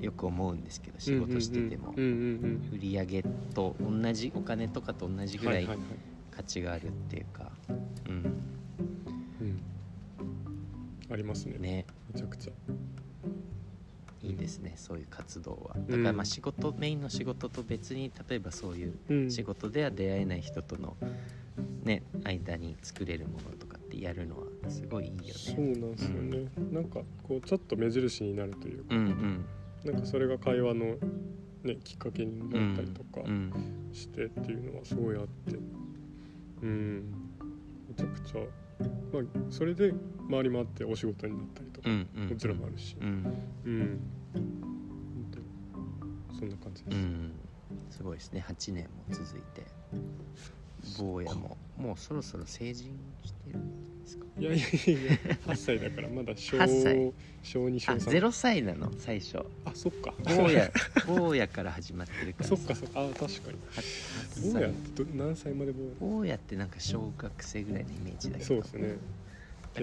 [0.00, 1.94] よく思うんですけど仕事してても。
[1.96, 3.22] うんうんうん売り上げ
[3.54, 5.68] と同じお金とかと同じぐらい
[6.30, 7.50] 価値があるっていうか。
[8.08, 8.14] うん。
[9.40, 9.60] うん。
[11.10, 11.58] ありますね。
[11.58, 11.86] ね。
[12.12, 12.52] めちゃくちゃ。
[14.22, 15.76] いいですねそういう活動は。
[15.76, 15.86] うん。
[15.86, 19.30] だからまあ仕事、メインの仕事と別に例えばそういううん。
[19.30, 20.96] 仕事では出会えない人との
[21.86, 29.46] ね間に作れるものとかってやるのはすごいいいよそうねなんですよね、なんかこうちょっと目印になるというか、うんうん
[29.84, 30.96] なんかそれが会話の、
[31.62, 35.58] ね、きっかけにうなったりとかんしてっていうのはすごいあって。
[36.62, 37.12] うん。
[37.88, 38.40] めちゃくちゃ、
[39.12, 39.92] まあ、それで
[40.30, 42.96] 回り回ってお仕事になったりとか、もちろんあるし。
[43.00, 43.36] うん。
[43.64, 44.00] うん、
[46.38, 47.32] そんな感じです、うん。
[47.90, 48.44] すごいですね。
[48.46, 49.66] 8年も続いて
[50.98, 54.26] 坊やももうそろそろ成人してるんですか？
[54.38, 55.12] いやいやいやいや
[55.46, 57.12] 8歳だからまだ小8歳。
[57.42, 58.90] 小2小あ3 0歳なの？
[58.98, 59.38] 最初。
[59.64, 60.14] あそっか。
[60.24, 60.70] 坊や
[61.06, 63.00] 坊やから始まってるから そっかそっか。
[63.04, 63.58] あ確かに。
[64.42, 65.90] 8坊やっ歳てど何歳まで坊や？
[66.00, 68.46] 坊やってなんか小学生ぐらいのイメージだけど。
[68.46, 68.96] そうですね。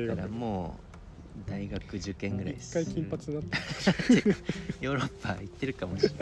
[0.08, 2.80] だからもう大学受験ぐらいです。
[2.80, 3.58] 一回金髪になって
[4.82, 6.20] ヨーロッパ行ってるかもしれない。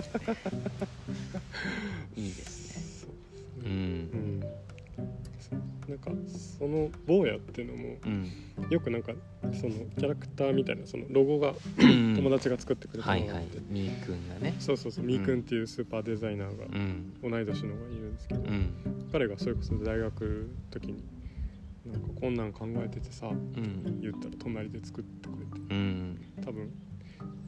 [2.21, 3.61] いいですね。
[3.63, 3.73] ううん。
[4.39, 4.43] ん
[5.87, 6.11] なんか
[6.57, 8.31] その坊やっていうのもうん。
[8.69, 9.13] よくなんか
[9.59, 12.15] そのキャラクターみたいなそのロゴがうん。
[12.15, 14.55] 友達が作ってくれたのがあって、みーくんがね。
[14.59, 15.05] そうそうそう。
[15.05, 17.13] みーくんっていうスーパーデザイナーがうん。
[17.21, 19.09] 同い年のがいるんですけど、うん。
[19.11, 21.03] 彼がそれこそ大学の時に
[21.85, 23.99] なんかこんなん考えててさうん。
[24.01, 26.17] 言ったら隣で作ってくれてうん。
[26.45, 26.71] 多分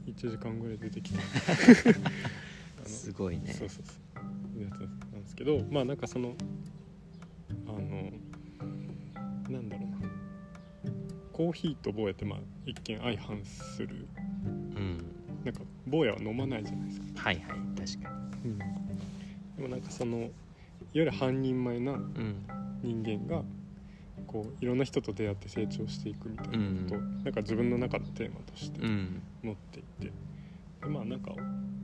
[0.08, 1.22] 1時間ぐらい出てきた
[2.86, 3.54] すごいね。
[3.54, 3.94] そうそうそ
[4.60, 4.80] うやつ
[5.12, 6.36] なんですけどまあなんかその
[7.68, 8.12] あの
[11.34, 14.08] コーヒーと坊やってまあ一見相反する。
[14.46, 15.14] うん。
[15.44, 18.10] なんか坊やは飲まないじゃないですか、はいはい確か
[19.58, 20.30] でもなんかそのいわ
[20.94, 22.46] ゆる半人前なにうん
[22.82, 23.44] 人間が
[24.26, 29.22] こういろんな人と出会って成長していくみたいなことを、うなんか自分の中のテーマとしてうん。
[29.42, 30.12] 持っていて、
[30.82, 31.34] でまあなんか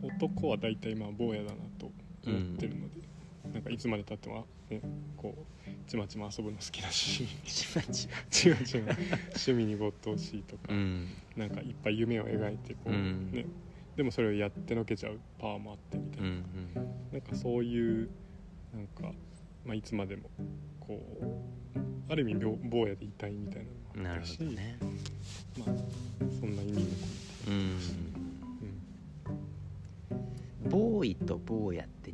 [0.01, 1.91] 男は大体まあ坊やだなと
[2.25, 3.09] 思ってるので、
[3.54, 4.82] なんかいつまでたっても、ね、
[5.17, 7.25] こうちまちま遊ぶの好きだし。
[7.45, 8.13] ちまちま。
[8.30, 11.08] ちまちま趣味に没頭しとか、うん。
[11.36, 13.32] なんかいっぱい夢を描いてこう、うん。
[13.32, 13.45] ね。
[13.95, 16.45] でもそれをやってのけちゃうパワーもあってみたいな、うん
[17.12, 18.10] なんかそういう
[18.73, 19.12] なんか、
[19.65, 20.30] まあ、いつまでも
[20.80, 24.78] こうある意味坊坊やでいたいみたいうんなのもあったしね。
[25.58, 25.67] まあ
[26.39, 27.49] そんな意味も込めて。
[27.49, 27.56] うん。
[30.63, 30.69] うん。
[30.69, 32.12] ボーイと坊やって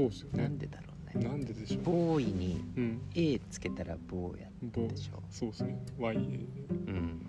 [0.00, 0.42] そうですよね。
[0.44, 0.84] なんでだろ
[1.14, 1.24] うね。
[1.28, 1.82] なんででしょう。
[1.82, 3.00] ボーイにうん。
[3.14, 5.78] A つけたら坊や坊でしょそうですね。
[5.98, 7.26] YA うん。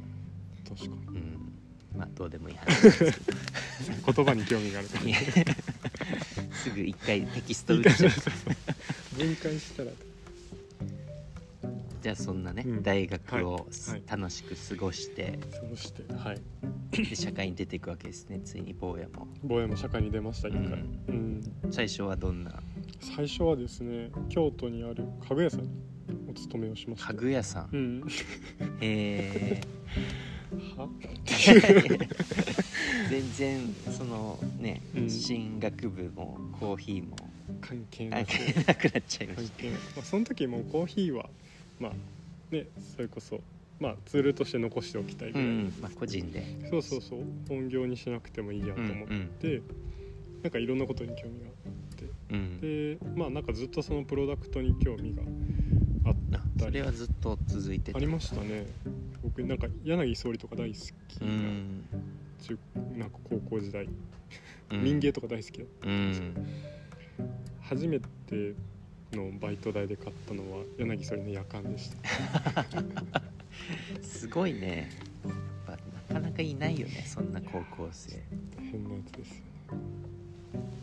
[0.68, 1.54] 確かうん。
[1.98, 3.12] まあどうでもいい話ですけど。
[3.12, 5.06] に 言葉に興味があるから。
[5.06, 5.18] いや。
[6.54, 8.12] すぐ一回テキスト打っちゃう
[9.18, 9.92] 分解したら
[12.02, 12.84] じゃあそんなね、うん。
[12.84, 13.92] 大学をはい。
[13.92, 14.04] はい。
[14.10, 16.42] 楽しく過ごして、そうしてはい。
[16.92, 19.28] で社会に出ていくわけですね ついに坊やも。
[19.44, 21.02] 坊やも社会に出ました一回、うん。
[21.08, 21.72] うん。
[21.72, 22.62] 最初はどんな？
[23.00, 25.70] 最初はですね京都にある家具屋さんに
[26.28, 27.70] お勤めをしました家具屋さん？
[27.72, 28.04] うん。
[28.82, 29.62] へえ
[30.78, 30.90] は？
[33.10, 35.10] 全然そのね、うん。
[35.10, 37.16] 進学部もコーヒーも
[37.62, 41.30] 関係な関く係なくなっちゃいまし関係ない、まあ、その時もうコーヒーは
[41.82, 41.94] まあ
[42.56, 43.42] ねそれこそ
[43.80, 46.44] まあツールとして残しておきたいぐらい、んまあ個人で。
[46.70, 47.20] そうそうそう。
[47.50, 49.08] 本業にしなくてもいいやと思っ
[49.40, 49.64] て、
[50.44, 52.06] なんかいろんなことに興味があって。
[52.30, 52.62] うん。
[52.62, 55.24] でまあなんかずっとそのプロダクトに興味が
[56.06, 56.66] あっあたり。
[56.66, 57.98] それはずっと続いてた。
[57.98, 58.68] ありましたね。
[59.24, 61.84] 僕なんか柳総理とか大好きうな,、ん、
[62.40, 62.58] 中
[62.98, 63.88] なんか高校時代、
[64.72, 66.34] うん、民芸とか大好きだうん。
[67.62, 68.54] 初めて
[69.14, 72.66] のバイト代で買ったのは柳総理の夜間でした。
[74.02, 74.90] すごいね。
[75.68, 78.22] やっぱなかなかいないよねそんな高校生。
[78.72, 79.42] 変なやつですよね。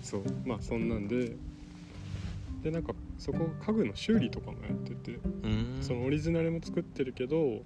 [0.02, 1.36] そうまあそんなんで
[2.62, 5.78] でなんかそこ家具の修理とかもやっててうん。
[5.80, 7.62] そのオリジナルも作ってるけど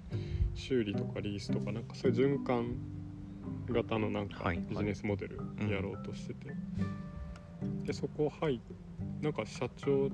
[0.55, 2.75] 修理とかリースとかなんかそういう循環
[3.69, 6.53] 型のなんかはいビジネスモデルやろうとしてて、
[7.85, 8.59] でそこ入っ
[9.23, 10.09] なんか社長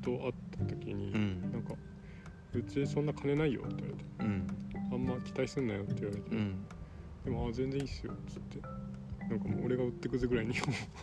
[0.00, 1.52] と会った時に、うん。
[1.52, 1.74] なんか
[2.52, 4.46] 「うちそんな金ないよ」って言われてうん
[4.92, 6.66] 「あんま期待すんなよ」って言われて「うん
[7.24, 8.60] でもあ全然いいっすよ」っつって
[9.28, 10.54] なんかもう俺が売ってくぜぐらいに。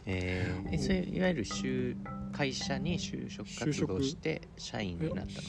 [0.05, 1.95] えー、 えそれいわゆる就
[2.33, 5.41] 会社に就職活動して社員になった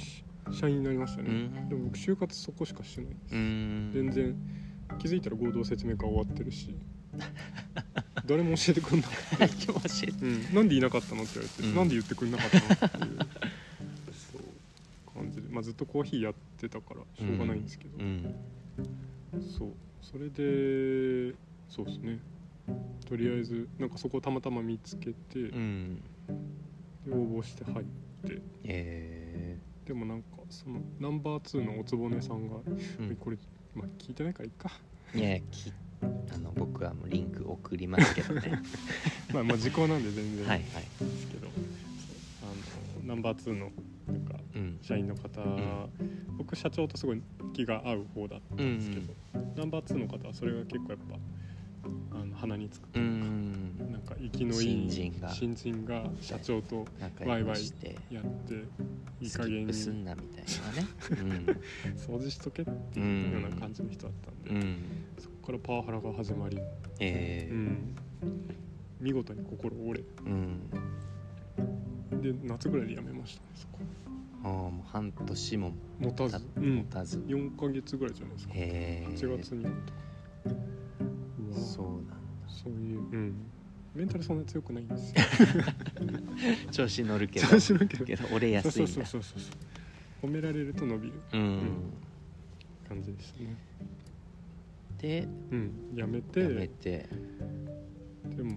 [0.49, 0.55] の？
[0.55, 1.69] 社員になりましたね、うん。
[1.69, 3.91] でも僕就活そこしかしてないです、うん。
[3.93, 4.37] 全然
[4.99, 6.79] 気づいたら合同説明会終わってるし
[8.27, 11.75] 誰も教えてくんなくて何も教えてうん、なんでいなかったのって言われて、うん。
[11.75, 13.19] なんで言ってくれなかったのっていう。
[14.13, 15.15] そう。
[15.15, 18.35] 感じで、まあ、ずっとコーヒーやってたからしょうがないんですけど、うん。
[19.57, 19.73] そう。
[20.03, 21.35] それで
[21.69, 22.19] そうですね。
[23.07, 26.03] とりあえずなんかそこをたまたま見つけて、でうん。
[27.11, 27.87] 応募して入っ
[28.27, 28.43] て。
[28.65, 29.59] え。
[29.89, 33.39] でもなんかそのナンバー2のおつぼねさんが、ーうんこれ、
[33.75, 34.71] まあ、聞いてないからいいか
[35.15, 35.73] いやき
[36.03, 38.63] あの僕はもうリンク送りますけどね。
[39.33, 40.47] まあまあ時効なんで全然。
[40.47, 41.05] はいはい。
[41.05, 41.49] ですけど、
[42.43, 43.73] あのナンバー2の
[44.07, 44.79] なんかうん。
[44.83, 45.91] 社員の方、ん。
[46.37, 49.15] 僕社長とすごい気が合う方だったんですけど、
[49.57, 51.19] ナンバー2の方はそれが結構やっぱ
[52.21, 53.93] あの鼻につくとういうか、ん。
[53.93, 55.29] なんか生きのいい新人が。
[55.29, 58.55] 新人が社長と仲良くしてやって
[59.21, 61.61] いい加減にプすんなみたいなね
[61.97, 63.01] 掃除しとけって。
[63.01, 63.07] ういう
[63.39, 64.77] んような感じの人だったんで、うん、
[65.49, 66.61] からパワハラが始まり、
[67.01, 67.97] えーうん。
[69.01, 70.61] 見事に心折うん。
[72.23, 73.79] れで夏ぐらいで辞めましたねそこ。
[74.45, 75.73] ああもう半年も。
[75.99, 76.77] 持たたず、うん。
[76.77, 77.19] 持、たず。
[77.21, 78.53] 4ヶ月ぐらいじゃないですか。
[78.57, 79.07] へえ。
[79.09, 81.59] 8月にうわ。
[81.59, 82.15] そうなんだ。
[82.47, 83.35] そういう、うん、
[83.95, 85.15] メンタルそんな強くないんですよ。
[86.73, 87.47] 調子乗るけど。
[87.47, 88.27] 調子乗るけど。
[88.35, 89.51] 折れやすいそうそうそうそ
[90.25, 91.15] う褒められると伸びる。
[91.33, 91.61] うん。
[92.87, 93.57] 感じでしたね
[94.99, 96.41] でうんやめて。
[96.41, 97.09] やめて。
[98.37, 98.57] でも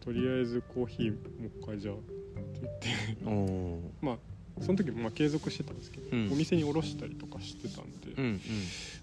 [0.00, 2.20] とりあえずコーヒーもう一回じゃあって。
[2.60, 2.88] 言って
[4.00, 4.18] まあ
[4.60, 6.32] その時もまあ継続してたんですけど、うん。
[6.32, 8.40] お店に卸したりとかしてたんで、うん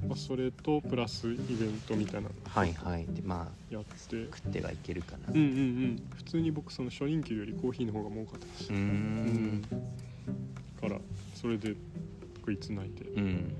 [0.04, 0.10] うん。
[0.10, 3.06] まあ、それとプラスイベントみたいなのはいはい。
[3.08, 5.30] でまあやって、食ってはいけるかな。
[5.30, 6.10] うんうんうん。
[6.16, 8.74] 普通に僕その初任給よりコーヒーの方が儲かった。
[8.74, 9.64] うーん。
[10.80, 11.00] から
[11.34, 11.76] それで
[12.40, 13.56] 食いつないでうん。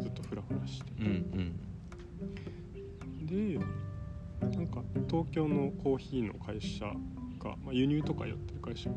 [0.00, 0.86] ずっとフラフラして。
[1.00, 1.65] うんうん
[3.22, 3.58] で
[4.40, 8.90] なんか東京のコーヒーの会社が、まあ、輸入とかやってる会社。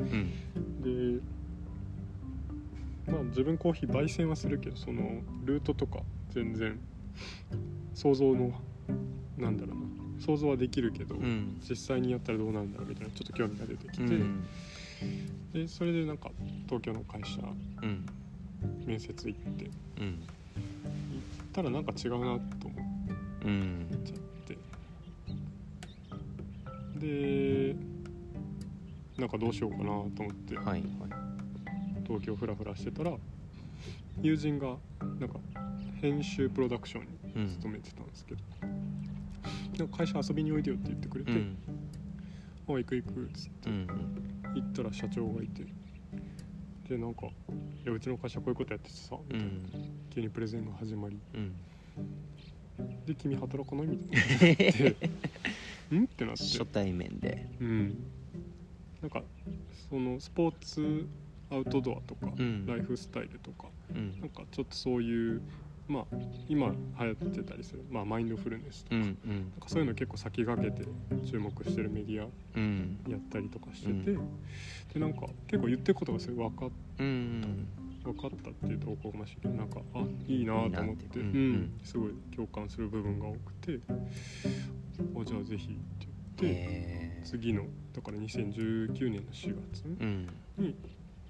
[0.00, 0.30] うん。
[0.82, 1.22] で
[3.10, 6.78] まあ自分コーヒー焙煎はするけどそのルートとか全然
[7.94, 8.52] 想像の
[9.36, 9.86] なんだろうな。
[10.18, 11.60] 想像はできるけど、うん。
[11.68, 14.46] 実際にやったらどうなんだろうみたいなちょっと興味が出てきて、うん。
[15.52, 16.30] でそれでなんか
[16.66, 17.42] 東京の会社
[17.82, 18.06] うん。
[18.86, 19.70] 面接行って
[21.56, 22.38] たらなんか違うなと思っ
[23.46, 24.58] うんちゃって。
[26.98, 27.74] で
[29.16, 30.82] なんかどうしようかなと思って、はいはい。
[32.06, 33.16] 東京フラフラしてたら
[34.20, 34.76] 友人が
[35.18, 35.40] なんか
[36.02, 38.40] 編集プロダクションうんに勤めてたんですけど、
[39.78, 41.56] なんか会社遊びにおいでよって言ってくれて「うん。
[42.68, 43.86] あ行く行く」っつってうん。
[44.54, 45.64] 行ったら社長がいて
[46.88, 47.26] でなんか
[47.82, 51.18] 「いやうちの会社こういうことやっててさ」みたいな、うん急にプレゼンが始まり。
[51.34, 51.54] うん
[53.06, 54.96] 「で君働かない?」みたいなで
[55.94, 56.42] 「ん?」ってなって。
[56.42, 57.46] 初対面で。
[57.60, 57.94] うん。
[59.02, 59.22] なんか
[59.90, 61.06] そのスポーツ
[61.50, 62.64] アウトドアとか、うん。
[62.64, 64.18] ライフスタイルとかうん。
[64.18, 65.42] なんかちょっとそういう
[65.86, 66.16] まあ
[66.48, 70.88] 今流行ってたりする、まあ、マインドフルネスとか,、うんなんかそういうの結構先駆けて
[71.26, 72.98] 注目してるメディアうん。
[73.06, 74.20] やったりとかしてて、う
[74.94, 77.68] でなんか結構言ってることがすごい分かっうん
[78.12, 81.18] 分かったっていうとおこがましいけどなんかあいいなと思って
[81.84, 86.06] すごい共感する部分が多くてあじゃあぜひって
[86.40, 87.26] 言って、えー。
[87.26, 90.28] 次のだから2019年の4月うん。
[90.58, 90.74] に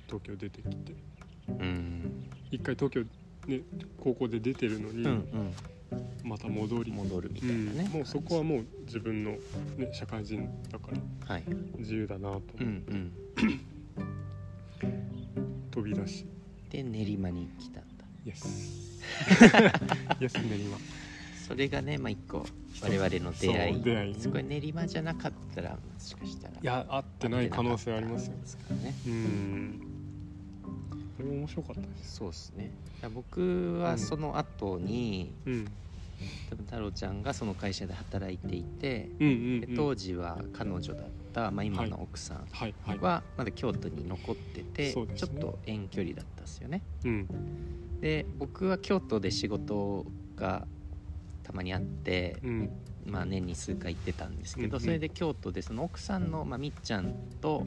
[0.07, 0.95] 東京出てきて
[1.49, 2.29] うん。
[2.51, 3.03] 一回東京
[3.47, 3.61] ね
[3.99, 5.53] 高校で出てるのに、うん
[6.25, 7.85] また戻りうん戻るみたういなね。
[7.85, 9.31] ん、もうそこはもう自分の、
[9.77, 11.45] ね、社会人だからはい。
[11.79, 13.13] 自由だなとうんう思ってん
[15.71, 16.27] 飛び出し、
[16.71, 19.01] で練馬に来たんだイエス
[20.21, 20.79] イエス練馬。
[21.47, 22.45] それがねまあ一個
[22.83, 24.19] 我々の出会そう出会いね。
[24.19, 26.55] いすごい練馬じゃなかったらもしかしたら。
[26.55, 28.35] いや合ってない可能性ありますよ。
[28.77, 29.81] ねうん。
[31.17, 32.17] これも面白かったです。
[32.17, 32.71] そうですね。
[33.15, 35.69] 僕はその後に、うん。
[36.51, 42.47] 多分太郎ちゃんがその会社で働いていて、うんうん、でうん、当時は彼女だった、まあ、今の奥さん
[43.01, 45.07] はまだ京都に残ってて、ちょっ
[45.39, 46.83] と遠距離だったんですよね。
[47.05, 47.29] うん。
[48.01, 50.67] で僕は京都で仕事が
[51.43, 52.71] たまにあってうん。
[53.05, 57.59] まあ、年に数回行ってたんですけど、それで京都でその奥さんの、まあ、みっちゃんと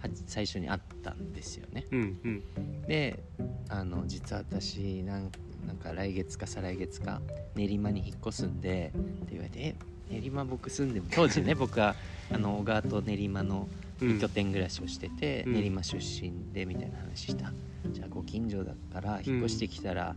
[0.00, 1.86] は最初に会ったんですよね。
[1.92, 2.82] うんうん。
[2.82, 3.22] で
[3.68, 5.30] あの実は私なん
[5.64, 7.20] なんか来月か再来月か
[7.54, 9.76] 練馬に引っ越すんでって言われて「え
[10.10, 11.94] 練馬僕住んでも当時ね 僕は
[12.30, 13.68] あの小川と練馬の
[14.00, 15.52] うん拠点暮らしをしてて、うん。
[15.54, 17.52] 練馬出身でみたいな話した。
[17.90, 20.14] じゃあご近所だから引っ越してきたら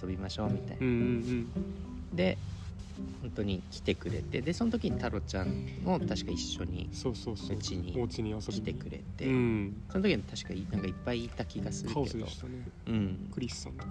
[0.00, 1.46] 遊びましょうみたいな、うんうん
[2.14, 2.38] で
[3.20, 7.56] 本当に来てくれてでその時に太郎ちゃんも確か一緒にそうそうそう。
[7.56, 9.82] うちに来てくれて、うん。
[9.90, 12.02] その時に確かなんかいっぱいいた気がするけど。
[12.04, 12.26] ね。
[12.86, 13.28] うん。
[13.32, 13.90] クリスさんとか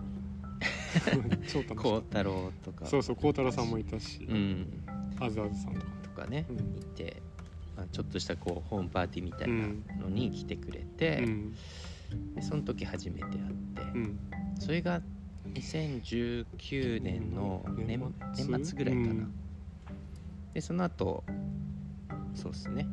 [1.48, 2.86] 超楽し孝かっ太郎とか。
[2.86, 4.84] たそうそう孝太郎さんもいたし、うん。
[5.20, 6.58] あずあずさんとかとかね、うん。
[6.58, 6.60] い
[6.96, 7.22] て、
[7.76, 9.68] まあ、ちょっとしたこうホームパーティーみたいな
[10.02, 11.56] のに来てくれて、うん。
[12.36, 13.32] でその時初めて会っ
[13.76, 14.20] て、うん。
[14.60, 15.02] それが
[15.54, 18.48] 2019年の年年末？
[18.48, 19.34] 年末ぐらいかな、うん。
[20.54, 21.24] でその後
[22.34, 22.88] そうですね。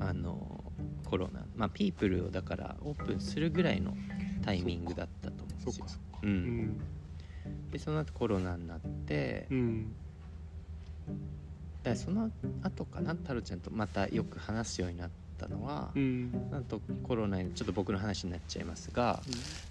[0.00, 0.64] あの
[1.04, 1.44] コロナ。
[1.56, 3.94] まあピープルをだからオープンするぐらいの
[4.42, 5.84] タイミングだったと思うんですよ。
[5.84, 6.32] かそう、うん。
[6.32, 6.80] ん
[7.70, 9.92] でその後コロナになって、うん。
[11.82, 12.30] だその
[12.62, 16.50] 後かな太郎ちゃんとまたよく話すようになったのは、うん。
[16.50, 19.20] なんとコロナにちょっと僕の話になっちゃいますが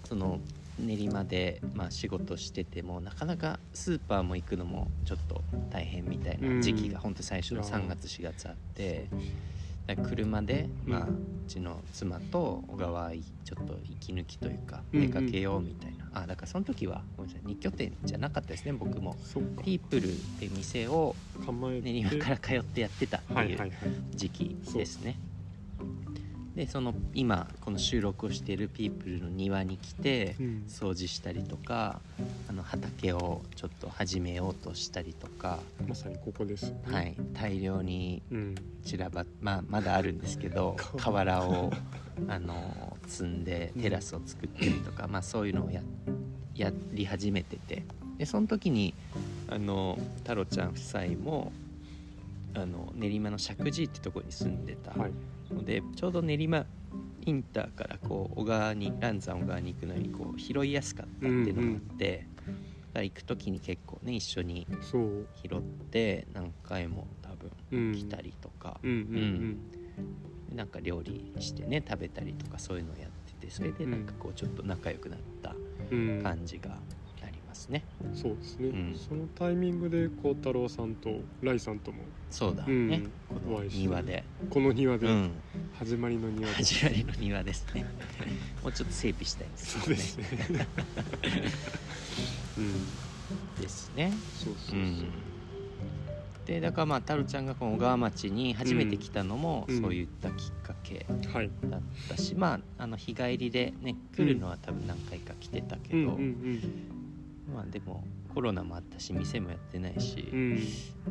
[0.04, 0.40] その
[0.78, 9.08] 練馬で、まあ、仕事しててもなかなかスーパーも行くのもちょっと大変みたいな時期がうん本当最初のいや3月4月あって
[10.08, 19.16] 車で、まあ、ううんちの妻と小川いちょっと息抜きというか出かけようみたいな、あだからその時はごめんなさい2拠点じゃなかったですね僕も。
[19.62, 21.14] ピープルっていう店を
[21.82, 23.72] 練馬から通ってやってたってはいいう
[24.14, 25.18] 時期ですね。
[26.60, 30.64] でその今この収録をしているピープルの庭に来てうん。
[30.68, 32.00] 掃除したりとか
[32.50, 35.58] あの畑をちょっと始めようとしたりとか、
[35.88, 36.94] まさにここですよね。
[36.94, 38.54] はい、大量にうん。
[38.84, 41.72] 散らばまあまだあるんですけど 瓦を
[42.28, 45.80] あの積んでテラスを作ったりとか、まあ、そういうのをや
[46.54, 47.84] やり始めてて。
[48.18, 48.92] でその時に
[49.48, 51.52] あの太郎ちゃん夫妻も
[52.52, 55.12] あの練馬の石神井ってところに住んでたはい
[55.54, 56.66] ので、ちょうど練馬
[57.22, 62.52] インターからこう小川に蘭山小川に行くのにこう拾いやすかったっていうのもあって、だか
[62.94, 64.66] ら行く時に結構ね一緒に
[65.42, 67.94] 拾って何回も多分うん。
[67.94, 69.60] 来たりとか、うんうん
[70.54, 75.54] なんか料理してね食べたりとかそういうのをやっててそれでなんかこうちょっと仲良くなった
[75.90, 76.08] うん。
[76.16, 76.96] うん感じがあり
[77.50, 77.84] ますね、
[78.14, 78.96] そうですね、うん。
[78.96, 81.10] そのタイミングで孝太郎さんと
[81.42, 83.12] ライさんともそうだね、うん。
[83.28, 85.32] この庭で、この庭で、うん、
[85.76, 86.54] 始まりの庭で。
[86.54, 87.84] 始まりの庭ですね。
[88.62, 90.26] もうちょっと整備したいんですそうですね。
[92.56, 92.72] うん。
[93.60, 94.12] ですね。
[94.38, 95.12] そうそうそう、うん。
[96.46, 99.80] でだからまあ太郎ちゃんがこの小川町に初めて来たのもうん。
[99.80, 101.50] そういったきっかけはい。
[101.68, 106.99] だったし、まああの日帰りでね来るのは多分何回か来てたけど、うんうん
[107.52, 110.58] まあでもコロナもあったし店もやってないし、うん。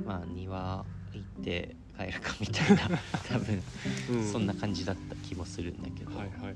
[0.05, 3.61] まあ庭行って帰るかみたいな 多分
[4.09, 4.31] うん。
[4.31, 6.55] そんな感じだった気もするんだけど、はいはいはい。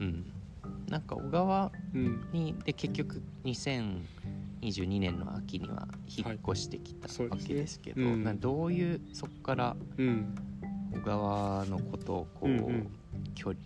[0.00, 0.32] うん、
[0.88, 2.28] なんか小川うん。
[2.32, 7.48] にで結局2022年の秋には引っ越してきたわそうですね。
[7.48, 8.24] けですけど、うん。
[8.24, 10.34] などういうそこからうん。
[10.90, 12.88] 小川のことをこう、うんうん。
[13.34, 13.60] 距離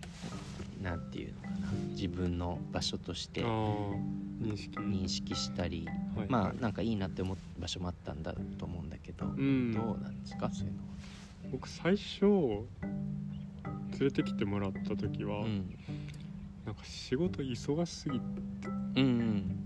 [0.83, 1.71] なんていうのかな。
[1.91, 4.77] 自分の場所として認識。
[4.77, 6.27] 認識したり、はい。
[6.29, 9.71] まあなんかいいなって思った場所もあったんだと思うんだけど、うん。
[9.71, 10.49] どうなんですか？
[10.51, 10.79] そういうの
[11.51, 12.67] 僕最初連
[14.01, 15.45] れてきてもらった時は、は。
[15.45, 15.75] うん。
[16.65, 19.59] なんか仕事忙しすぎうんうん。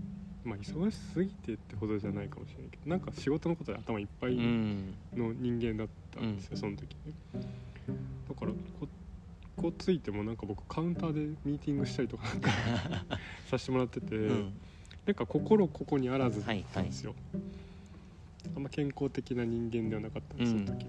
[0.44, 4.94] まあ忙しすぎてってほどじゃないかもしれないけどなんか仕事のことで頭いっぱいうん。
[5.16, 6.60] の人間だったんですよ、うん。
[6.60, 7.12] その時ね。
[8.28, 8.88] だからここ
[9.66, 12.24] うついてもなんか僕カウンターでミーティングしたりとか
[13.50, 14.52] させてもらってて、うん。
[15.04, 17.14] なんか心ここにあらずだはいったんですよ、
[18.54, 20.66] あんま健康的な人間ではなかったんですうん。
[20.66, 20.86] その時、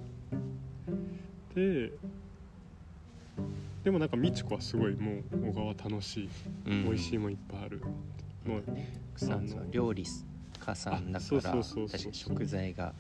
[1.56, 1.92] で
[3.84, 6.30] でもなんか美智子はすごいもう小川楽しい、
[6.66, 6.84] うん。
[6.84, 7.82] 美味しいもんいっぱいある。
[8.46, 8.64] もう
[9.12, 10.06] 奥さんあの料理
[10.60, 12.94] 家さんだから確かに食材が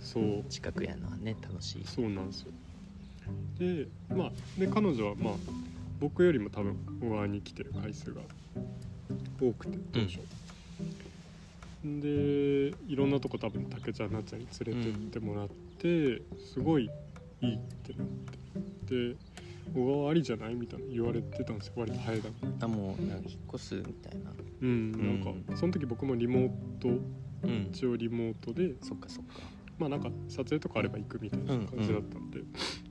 [0.00, 0.44] そう。
[0.48, 1.84] 近くやのはね楽しい。
[1.86, 2.52] そうなんですよ
[3.58, 5.34] でまあで彼女はまあ
[6.00, 8.20] 僕よりも多分小川に来てる回数が
[9.40, 10.18] 多くて当初、
[11.84, 15.48] でいろんなとこ多分竹ちゃんなっちゃんに連れてってもらっ
[15.78, 16.22] て、
[16.52, 16.90] すごい
[17.40, 18.06] いいってなっ
[18.86, 19.16] てで
[19.74, 21.72] 小川ありじゃないみたいな言われてたんですよ。
[21.76, 24.30] 割と早い段階あもうなんか引っ越すみたいな。
[24.62, 24.98] うんな
[25.30, 26.50] んか、その時僕もリモー
[26.80, 26.88] ト
[27.42, 27.68] うん。
[27.72, 29.42] 一応リモートでそっかそっか。
[29.78, 32.40] まあなんか撮影とかあれば行くみたいな感じだったんで「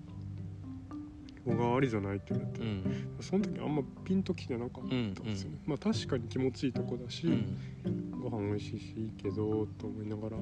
[1.46, 2.84] 小川ありじゃない?」って言われて、うん。
[3.22, 8.12] その時あんまピンときてなかったんですよね、まあ確かに気持ちいいとこだし、うん。
[8.20, 10.38] ご飯美味しいしいいけどと思いながら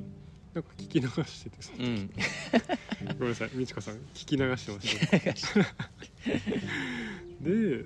[0.54, 2.10] なんか聞き流しててさ、うん。
[3.18, 5.74] ごめんなさい美智子さん聞き流してました。
[7.42, 7.86] で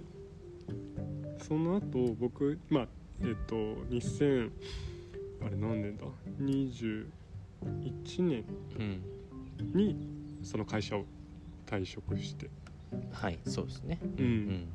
[1.39, 2.87] その後僕まあ
[3.21, 3.55] えっと
[3.85, 4.51] 2000
[5.41, 6.05] あれ何年だ
[6.39, 7.05] ？21
[8.19, 8.43] 年
[8.79, 9.01] うん。
[9.73, 9.95] に
[10.43, 11.05] その会社を
[11.65, 12.49] 退職して
[13.11, 13.99] はいそうですね。
[14.17, 14.25] うん。
[14.25, 14.67] うん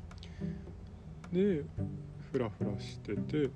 [1.33, 1.65] で
[2.33, 3.51] フラフラしてて。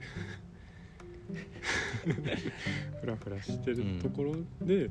[3.01, 4.91] フラフラしてるところで、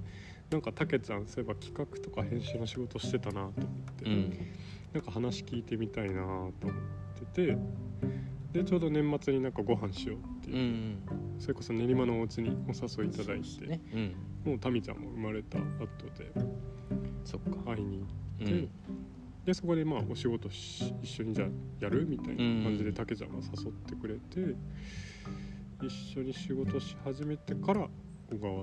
[0.50, 3.52] なんかたけちゃんそういえば企画とか編集の仕事してたなと思っ
[3.98, 4.34] て、うん。
[4.94, 6.52] なんか話聞いてみたいなと思っ
[7.34, 7.58] てて。
[8.54, 10.56] でちょうど年末になんかご飯しようってう。
[10.56, 10.98] いう、ん。
[11.40, 13.82] それこそ練馬のお家にお誘いいただいて、ね。
[13.94, 14.16] うん。
[14.46, 15.66] もうタミちゃんも生まれた後
[16.18, 16.32] で
[17.24, 17.72] そっか。
[17.72, 18.06] 会いにう
[18.40, 18.70] 行って、ん
[19.46, 21.48] でそこでまあお仕事し一緒にじゃあ
[21.82, 24.56] やるみたいな感じでたけちゃんが誘ってくれて、
[25.82, 27.88] 一緒に仕事し始めてから
[28.32, 28.54] 小川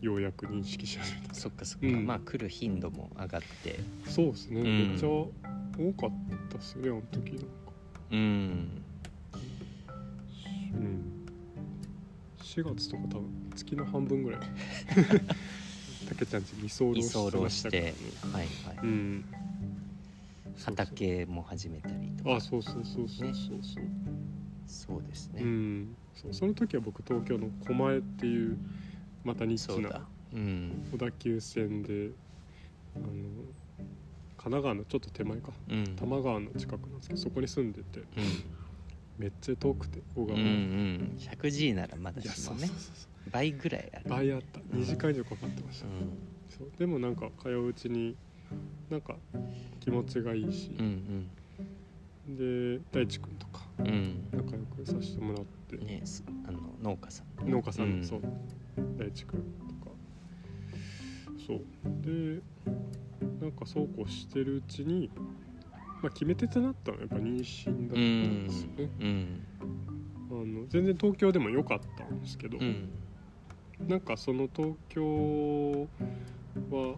[0.00, 1.34] ようやく認識し始めた。
[1.34, 1.86] そっかそっか。
[1.86, 2.06] うん。
[2.06, 3.78] まあ来る頻度も上がって。
[4.06, 4.88] そうですね、うん。
[4.90, 5.30] めっちゃ多
[5.92, 6.10] かっ
[6.50, 7.32] たっすよねあの時。
[7.32, 7.46] なんか
[8.10, 8.82] うん。
[10.74, 11.26] うん。
[12.42, 14.40] 4月とか多分月の半分ぐらい。
[16.08, 17.82] たけちゃんち居候居してましたから。
[17.82, 18.78] ねてはいはい。
[18.82, 19.24] うん
[20.64, 22.36] 畑も始めたりとか。
[22.36, 23.62] あそうそうそうそうそう。
[23.62, 23.84] そう、
[24.66, 25.42] そうですね。
[25.42, 25.96] うん。
[26.14, 28.58] そうその時は僕東京の狛江っていう
[29.24, 30.08] またニッチな
[30.90, 32.10] 小田急線で
[32.96, 33.06] あの
[34.36, 35.52] 神奈川のちょっと手前か。
[35.68, 35.84] うん。
[35.96, 38.00] 多摩川の近くなんですけどそこに住んでて
[39.18, 40.50] めっちゃ遠くて小川うんうん。
[40.50, 42.68] うん 100G ならまだしもね。
[43.30, 44.04] 倍ぐらいある。
[44.08, 44.60] 倍あった。
[44.60, 45.90] 2時間以上かかってました、う
[46.48, 46.70] そう。
[46.78, 48.16] でもなんか通ううちに
[48.90, 49.16] なんか
[49.80, 51.28] 気持ちがいいし、ん
[52.26, 53.86] で大地君とかうん。
[53.86, 57.50] うん仲良くさせてもらって、ねすあの農家さん。
[57.50, 58.00] 農家さんうん。
[58.00, 58.22] のそう。
[58.98, 59.92] 大地君とか。
[61.46, 61.60] そう。
[62.02, 62.42] で
[63.40, 65.10] なんかそうこうしてるうちに、
[66.02, 69.46] まあ、決め手となったのはやっぱ妊娠だったんですよね、うん。
[70.30, 72.88] あの全然東京でも良かったんですけど、うん。
[73.86, 75.88] なんかその東京
[76.70, 76.96] は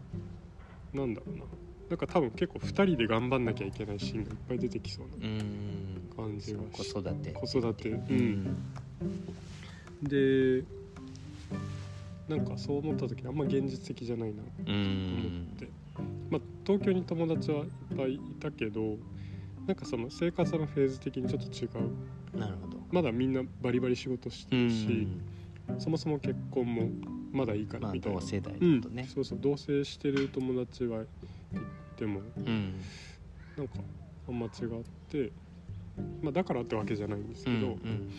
[0.92, 1.44] なんだろうな。
[1.90, 6.08] なんか多分結構2人で頑張んなきゃいけないシーンがいっぱい出てきそうなうん。
[6.16, 7.32] 感じが子し育て。
[7.32, 7.90] 子育て。
[7.90, 8.16] ううん。
[8.46, 8.46] ん
[10.02, 10.64] で
[12.28, 14.42] なんかそう思った時あんま現実的じゃないな。
[14.44, 15.68] とう思んって、
[16.30, 18.96] まあ、東京に友達はいっぱいいたけど
[19.66, 22.38] なんかその生活のフェーズ的にちょっと違う。
[22.38, 22.78] なるほど。
[22.92, 25.22] まだみんなバリバリ仕事してうるし、ん。
[25.78, 26.88] そもそも結婚も
[27.32, 31.06] まだいいかまあらみたいな、同世代だうんとねそうそう同棲してる友達はい
[31.96, 32.74] てもうん
[33.56, 33.74] なんか
[34.28, 34.50] あんま違っ
[35.08, 35.32] て、
[36.22, 38.10] まあ、だからってわけじゃないんですけど、うんうん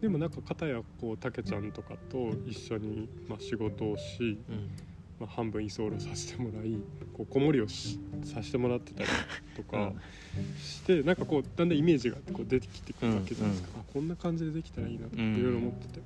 [0.00, 4.68] でもなんか片やこうたけちゃんとかと一緒にまあ仕事をし、うん。
[5.18, 6.76] まあ、半分居候させてもらい
[7.16, 9.08] こう子守りをしさせてもらってたり
[9.56, 9.92] とか
[10.60, 15.36] して、なんかこうだんだんイメージがこう出てきてくるわけじゃないですか、あこんな感じでできたらいいなってうん。
[15.36, 16.00] いろいろ思ってて、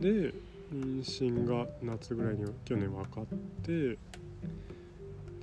[0.00, 0.32] で
[0.72, 3.26] 妊娠が夏ぐらいに去年分かっ
[3.62, 3.98] て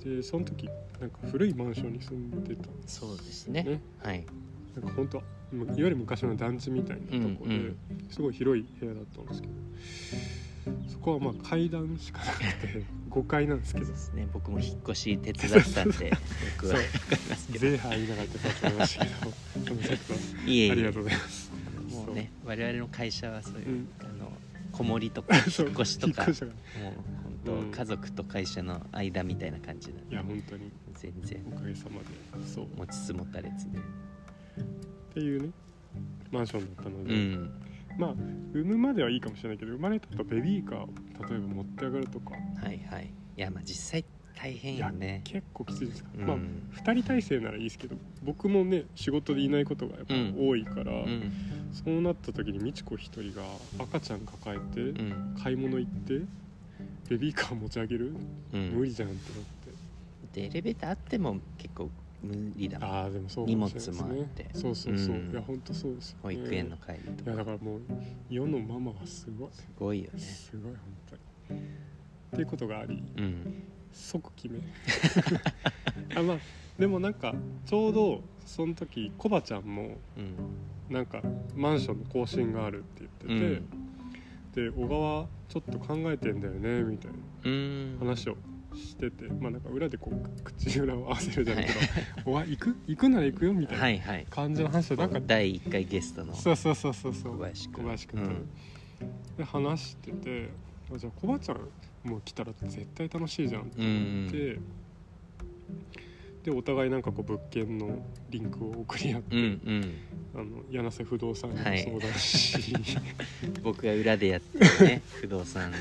[0.04, 0.68] でその時
[1.00, 3.62] なんか古いマンションに住んでたんですそうですね。
[3.64, 4.24] ねはい。
[4.74, 8.08] なんか本当いわゆる昔の団地みたいなとこで、うんうん。
[8.10, 9.54] すごい広い部屋だったんですけど
[10.88, 13.86] そこはまあ階段しかなくて 5階なんですけど。
[13.86, 14.28] ですね。
[14.32, 16.12] 僕も引っ越し手伝ったんで
[16.58, 19.32] 僕は分かりますけどゼーハー言いながら手伝ってましたけど
[19.66, 20.20] その説はい。
[20.46, 20.70] えいえ。
[20.70, 21.52] ありがとうございます。
[21.90, 24.15] もうね我々の会社はそういう、うんあの
[24.76, 27.70] 子守りとか 引っ越しとかもう本当、うん。
[27.70, 30.70] 家族と会社の間みたいな感じなんいでや本当に。
[30.94, 31.42] 全然。
[31.52, 32.00] おかげさま
[32.40, 32.64] でそう。
[32.66, 33.78] っ持ちつ持たれつで。
[35.14, 35.50] ていうね
[36.30, 37.50] マンションだったので、うん。
[37.98, 38.12] まあ
[38.52, 40.88] 産むまではいいかもしれないけど生まれた後ベビーカーを
[41.28, 42.34] 例えば持って上がるとか。
[42.34, 43.12] はいはい。
[43.36, 44.04] いやまあ実際
[44.36, 45.22] 大変よね。
[45.24, 46.04] 結構きついです。
[46.04, 46.28] から、うん。
[46.28, 51.32] まあ2人体制ならいいですけど僕もね仕事でいないことがやっぱ多いから、うん。
[51.72, 53.42] そうなった時に美智子一人が
[53.78, 55.36] 赤ちゃん抱えてうん。
[55.42, 56.20] 買い物行って
[57.08, 58.14] ベビーカー持ち上げる、
[58.52, 58.70] うん。
[58.76, 59.44] 無理じゃんってなっ
[60.32, 60.40] て。
[60.40, 61.90] でエレベーターあっても結構
[62.22, 62.78] 無理だ。
[62.78, 64.50] もんああでもそうかもしれないです荷物もあねって。
[64.52, 65.30] そうそうそう、うん。
[65.30, 66.22] いや本当そうですよね。
[66.22, 67.80] 保育園の帰りといやかだからもう
[68.28, 69.48] 世のママはすごい。
[69.52, 70.18] すごいよね。
[70.18, 71.22] すごい本当に。
[71.56, 73.02] っていうことがあり。
[73.16, 73.75] 即うん
[74.36, 74.60] 決め
[76.14, 76.38] あまあ
[76.78, 77.34] でもなんか
[77.64, 80.34] ちょうどその時コバちゃんもうん。
[80.88, 81.20] なんか
[81.56, 83.62] マンションの更新があるって言って
[84.54, 87.96] て、で小川ちょっと考えてんだよねみたいなうん。
[87.98, 88.36] 話を
[88.72, 91.78] しててまあなんか裏でこう口裏を合わせるじゃないけど
[92.30, 92.76] 「おわ行く？
[92.86, 97.32] 行くなら行くよ」みたいな感じの話をなんか第1回ゲストのそうそうそうそうそう。
[97.36, 98.30] 小林君小林君と。
[98.30, 98.36] ね、
[99.38, 100.50] で話しててあ
[100.94, 101.58] じゃあコバちゃん
[102.08, 104.58] もう来たら絶対楽しいじゃんって思って、
[106.44, 107.98] でお互いなんかこう物件の
[108.30, 109.94] リンクを送り合って、うんうん。
[110.34, 111.82] あの柳瀬不動産にもはい。
[111.82, 112.74] 相談し、
[113.64, 115.72] 僕が裏でやってるね 不動産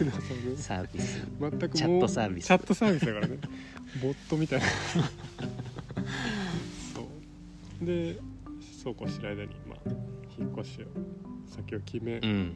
[0.55, 1.27] サービス。
[1.39, 2.45] 全くもうチャットサービス。
[2.47, 3.37] チャットサービスだからね。
[4.01, 4.65] ボットみたいな。
[6.95, 7.01] そ
[7.81, 7.85] う。
[7.85, 8.17] で
[8.83, 9.89] そうこうしてる間に、まあ、
[10.39, 10.85] 引っ越しを
[11.47, 12.55] 先を決め、うん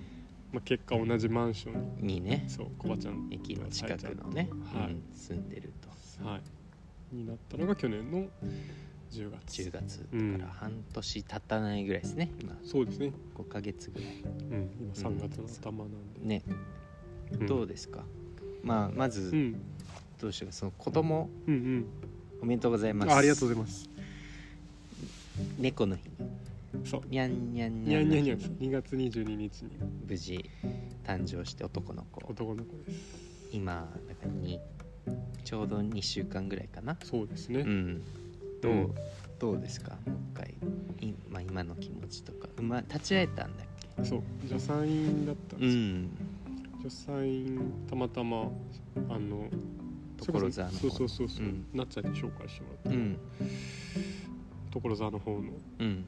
[0.51, 2.15] まあ、結果同じマンションに。
[2.15, 2.45] にね。
[2.47, 3.29] そうコバちゃん。
[3.31, 4.91] 駅の近くのね、はい。
[4.91, 5.03] うん。
[5.13, 5.89] 住んでると。
[6.27, 8.27] はい、になったのが去年の
[9.11, 9.61] 10月。
[9.61, 10.33] 10月うん。
[10.33, 12.55] だから半年経たないぐらいですね今。
[12.63, 14.09] そうですね、5ヶ月ぐらい。
[14.09, 16.43] うん、今3月の頭なんで、ね、
[17.31, 17.47] うん。
[17.47, 18.03] どうですか？
[18.63, 19.61] まあまずうん。
[20.19, 20.53] どうしようか？
[20.55, 21.85] その子供うん
[22.41, 23.13] おめでとうございます。
[23.13, 23.89] ありがとうございます。
[25.57, 26.01] 猫の日
[26.83, 27.01] そう。
[27.09, 29.71] にゃんにゃんにゃんにゃんにゃんの日2月22日に。
[30.07, 30.43] 無事
[31.05, 32.21] 誕生して男の子。
[32.27, 33.49] 男の子です。
[33.51, 34.59] 今だからに
[35.43, 36.97] ちょうど2週間ぐらいかな。
[37.03, 38.03] そうですね、うん。
[38.61, 38.93] どう、うん。
[39.39, 39.97] どうですか？
[40.05, 40.55] もう一回。
[41.01, 43.67] い、まあ、今の気持ちとか、ま、立ち会えたんだっ
[43.97, 44.05] け？
[44.05, 44.21] そう。
[44.47, 46.09] 助産院だったんうですよ、ん。
[46.83, 48.51] 助産院たまたま
[49.09, 49.49] あの
[50.21, 50.79] 所沢の方。
[50.81, 50.91] そう。
[50.91, 51.65] そうそうそう、うん。
[51.73, 53.17] なっちゃんに紹介してもらった、うん。
[54.71, 55.53] 所沢の方の。
[55.79, 56.05] うん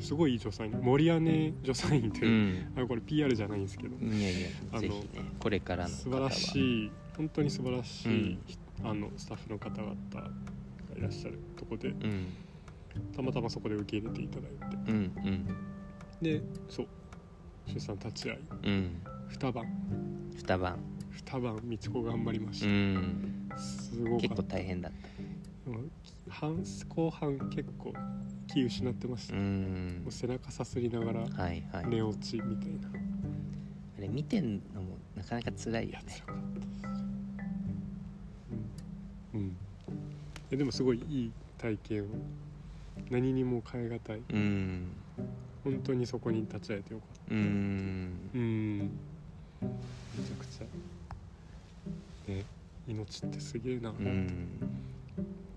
[0.00, 2.82] すごいいい助産院森屋根助産院ってういう、ん。
[2.82, 5.04] あこれ PR じゃないんですけど、いやいやあのね
[5.38, 8.38] これからの素晴らしい本当に素晴らしい、
[8.82, 8.88] うん。
[8.88, 10.30] あのスタッフの方々が
[10.96, 12.26] いらっしゃるとこでうん。
[13.14, 14.90] たまたまそこで受け入れていただいて。
[14.90, 15.56] うんうん。
[16.20, 16.86] でそう
[17.66, 19.02] 出産立ち会いうん。
[19.28, 19.64] 二晩。
[20.36, 20.78] 二晩。
[21.10, 23.50] 二晩みちこ頑張りましうた、ん。
[23.56, 25.08] すごか結構大変だった
[26.28, 27.92] 半後半結構
[28.46, 31.86] 気失ってました、うもんう背中さすりながらはいはい。
[31.88, 32.88] 寝落ちみたいな、
[33.98, 36.22] あれ見てんのもなかなか辛いよやつね
[39.34, 39.56] うん、うん、
[40.50, 42.06] えでもすごいいい体験を。
[43.10, 44.22] 何にも変え難い。
[44.32, 44.92] うん。
[45.64, 47.34] 本当にそこに立ち会えてよかった。
[47.34, 48.30] うん。
[48.34, 48.78] うん。
[48.78, 48.88] め
[50.24, 52.30] ちゃくちゃ。
[52.30, 52.44] ね
[52.86, 54.28] 命ってすげえな、うん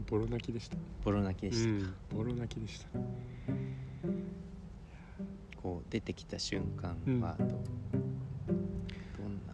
[0.08, 0.78] ボロ泣きでした。
[1.04, 2.88] ボロ泣きでした、うん、ボロ泣きでした。
[5.62, 7.22] こう出てきた瞬間うん。
[7.22, 7.56] はど,、どん
[9.48, 9.54] な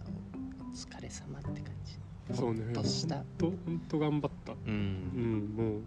[0.60, 1.97] おお疲れ様って感じ。
[2.36, 2.66] そうね。
[2.66, 3.16] ほっとした。
[3.16, 4.52] 本当本当頑張った。
[4.52, 5.78] ううんんも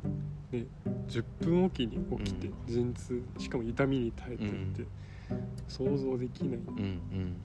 [0.53, 0.67] うね
[1.09, 2.55] 10分おきに起きてうん。
[2.67, 4.87] 陣痛しかも痛みに耐えてって、
[5.69, 6.59] 想像できない。
[6.59, 7.37] うん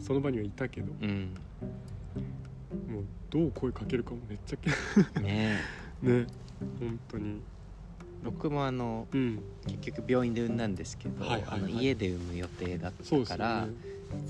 [0.00, 2.94] その場にはいたけどうんうん。
[2.94, 4.70] もうどう声かけるかもめっちゃけ
[5.20, 6.26] ねえね。
[6.78, 7.40] 本当に。
[8.22, 9.42] 僕もあのうん。
[9.66, 11.60] 結局病院で産んだんですけど、はいはいはい。
[11.60, 13.72] あの家で産む予定だったから、ね。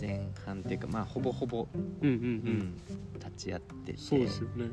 [0.00, 2.74] 前半っていうかまあほぼほぼ、うんうんううんん、
[3.18, 3.98] 立ち会ってて。
[3.98, 4.70] そうですよね。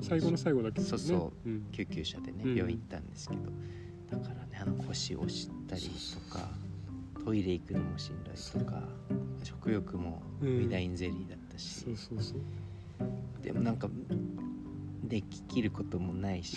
[0.00, 0.86] 最後の最後だけね。
[0.86, 1.48] そうそう。
[1.48, 1.66] ん。
[1.72, 2.54] 救急車でねうん。
[2.54, 3.42] 病院行ったんですけど、
[4.10, 6.48] だからねあの腰を押したりとか
[7.24, 8.82] トイレ行くのもしんどいとか
[9.42, 13.42] 食欲もうんウィダインゼリーだったし、そうそうそう。
[13.42, 13.88] でもなんか
[15.04, 16.56] でききることもないし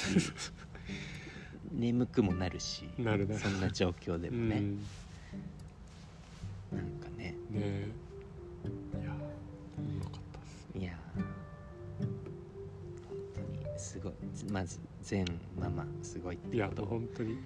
[1.71, 3.37] 眠くもなるしなるな。
[3.37, 4.79] そんな状況でもね、うん。
[6.77, 7.35] なんかね。
[7.49, 7.53] ね。
[7.53, 7.87] え
[8.99, 9.11] いや
[9.77, 10.67] うまかったです。
[10.77, 11.21] いやー
[13.07, 14.13] 本当にすごい。
[14.51, 15.25] まず全
[15.59, 17.37] ママすごいっていや本当に。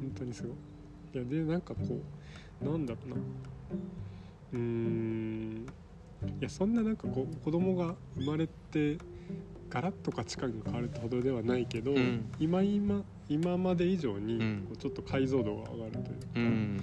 [0.00, 0.52] 本当にすごい。
[1.14, 2.00] いやでなんかこ
[2.62, 3.16] うなんだろうな。
[3.16, 5.66] うーん。
[6.40, 8.96] いやそんななんかこう子供が生まれて
[9.74, 12.32] ガラッと価値観が変わるってほどではないけど、うん。
[12.38, 14.66] 今今今まで以上にうん。
[14.68, 16.76] こうちょっと解像度が上がるというか、うん。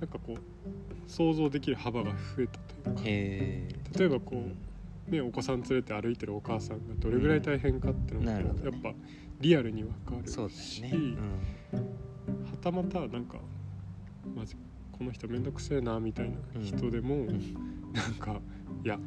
[0.00, 4.44] なんかこう想像できる幅が増えたというか例えばこ
[5.08, 8.70] うね、お子さん連れて歩いてるお母さんがどれぐらい大変かっていうのが、なるほどね。
[8.70, 8.98] やっぱ
[9.40, 10.92] リアルに分かるしね、
[11.72, 11.78] は
[12.60, 13.38] たまたなんか
[14.36, 14.56] マジ
[14.92, 17.26] この人面倒くせえなみたいな人でも、ん。
[17.92, 18.40] なんか
[18.84, 19.00] いや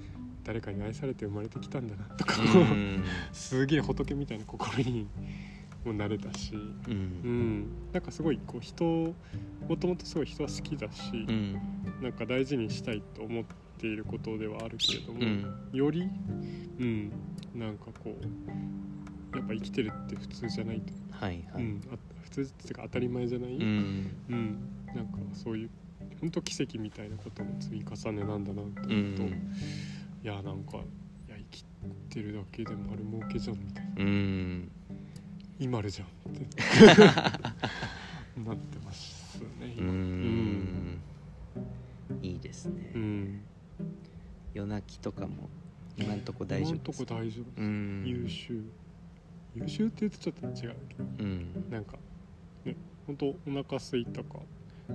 [0.44, 2.50] 誰かに愛されて生まれてきたんだなとか、うん。
[2.50, 2.64] う
[3.02, 5.08] んすげえ仏みたいな心に
[5.86, 6.98] もなれたし、ううん。
[7.62, 9.16] ん、なんかすごいこう人を
[9.68, 11.60] もともとすごい人は好きだし、うん。
[12.02, 13.46] なんか大事にしたいと思っ
[13.78, 15.46] ていることではあるけれども、うん。
[15.72, 16.10] より、
[16.80, 17.12] うん、
[17.56, 21.64] なんかこうやっぱ生きてるって普通じゃないと、はいはい。
[21.64, 24.12] うん、あ普通っていうか当たり前じゃない、うん。
[24.30, 24.58] うん、
[24.94, 25.70] なんかそういう
[26.20, 29.50] 本当奇跡みたいなことの積み重ねなんだなってう思うと、いん
[30.28, 31.66] やなんかいや生き
[32.10, 33.92] てるだけで丸儲けじゃんみたいな。
[33.98, 34.72] うん。
[35.60, 36.48] イマルじゃんって。
[38.36, 41.00] なってますねう今ん。
[42.22, 43.42] いいですね、うん。
[44.54, 45.50] 夜泣きとかも
[45.98, 47.14] 今んとこ大丈今んと夫ですか？
[47.16, 48.04] こ大丈夫、うん。
[48.06, 48.64] 優秀。
[49.56, 51.04] 優秀って言うとちょっと違うけど。
[51.20, 51.66] うん。
[51.70, 51.98] なんか
[52.66, 54.40] ね本当お腹空いたか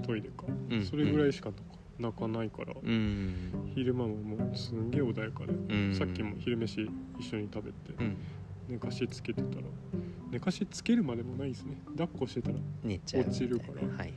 [0.03, 0.85] トイレか、うん。
[0.85, 1.68] それぐらいしかとか
[1.99, 3.73] 泣かないから、うん。
[3.75, 5.95] 昼間ももうすんげえ穏やかで、うん。
[5.95, 6.89] さっきも昼飯
[7.19, 8.17] 一緒に食べて、うん。
[8.69, 9.63] 寝かしつけてたら。
[10.31, 11.81] 寝かしつけるまでもないですね。
[11.97, 12.59] 抱っこしてたら。
[12.83, 13.57] 寝ちゃうみたいな。
[13.57, 13.89] 落ちるから。
[13.89, 14.13] はいはい。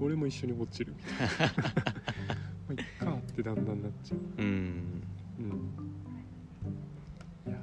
[0.00, 0.94] 俺も一緒に落ちる。
[0.96, 1.54] みたいな
[2.68, 4.18] まあいっかってだんだんなっちゃう。
[4.38, 5.02] うん。
[5.38, 5.46] うん。
[7.46, 7.58] いや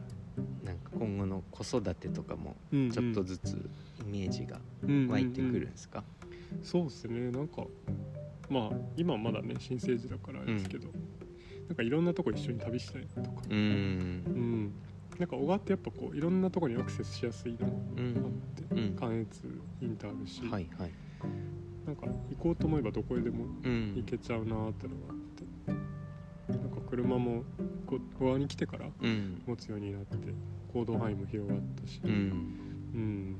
[0.64, 3.70] なんか今後の子育てとかもちょっとずつ
[4.02, 6.04] イメージがうん湧いてくるんですか？
[6.62, 7.32] そうですね。
[7.32, 7.66] なんか
[8.50, 10.90] まあ今まだね新生児だからあれですけど、
[11.68, 13.42] なんかいろんなとこ一緒に旅したいなとか。
[13.50, 13.58] うん。
[13.58, 14.74] うん。
[15.18, 18.96] なんか小川ってやっぱこういろんなとこにアクセスしやすいのもあって、うん。
[18.96, 20.94] 関越インターあるし、はいはい。
[21.86, 23.94] なんか行こうと思えばどこへでもうん。
[23.96, 25.46] 行けちゃうなーってのがあって。
[26.52, 27.44] なんか車も
[27.88, 29.42] 小川に来てからうん。
[29.46, 30.18] 持つようになって
[30.74, 32.12] 行動範囲も広がったし、うん。
[32.12, 33.40] うん。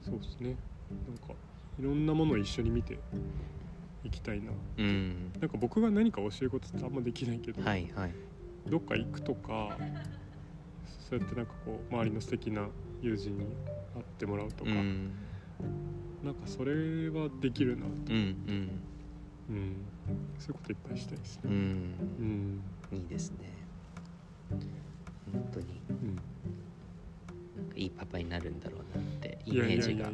[0.00, 0.58] そうですね。
[1.06, 1.34] なんか
[1.78, 2.98] いろんなものを一緒に見て
[4.06, 4.52] いきたいな。
[4.78, 5.32] うん。
[5.40, 8.14] なんか僕が何か教えることってあんまできないけど、はいはい。
[8.66, 9.76] どっか行くとか
[11.08, 12.68] そうやってなんかこう周りの素敵な
[13.00, 13.44] 友人に
[13.94, 15.12] 会ってもらうとか、うん。
[16.22, 18.70] なんかそれはできるなと、うんうん。
[19.48, 19.76] うん、
[20.38, 21.42] そういうこといっぱいしたいですね。
[21.44, 21.52] うん。
[22.92, 22.98] うん。
[22.98, 23.52] いいですね。
[24.50, 25.80] 本当に。
[25.90, 26.16] うん、
[27.56, 30.10] なんかいいパパになるんだろうなってイメージが。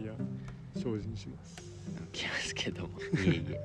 [0.75, 1.72] 精進します。
[2.13, 2.89] きますけども。
[2.99, 3.61] いえいえ。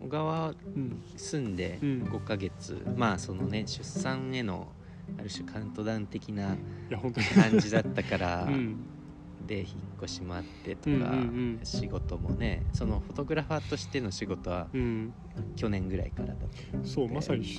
[0.00, 2.02] 小川うん住んでうん。
[2.04, 4.68] 5ヶ月、まあそのね出産への
[5.18, 6.56] ある種カウントダウン的な。
[7.34, 8.76] 感じだったから、 うん。
[9.46, 9.68] で引っ
[10.02, 11.60] 越しもあってとか、うんうんうん。
[11.62, 15.12] 仕事もねそのフォトグラファーとしての仕事はうん、
[15.56, 17.58] 去年ぐらいからだと思うそうまさに出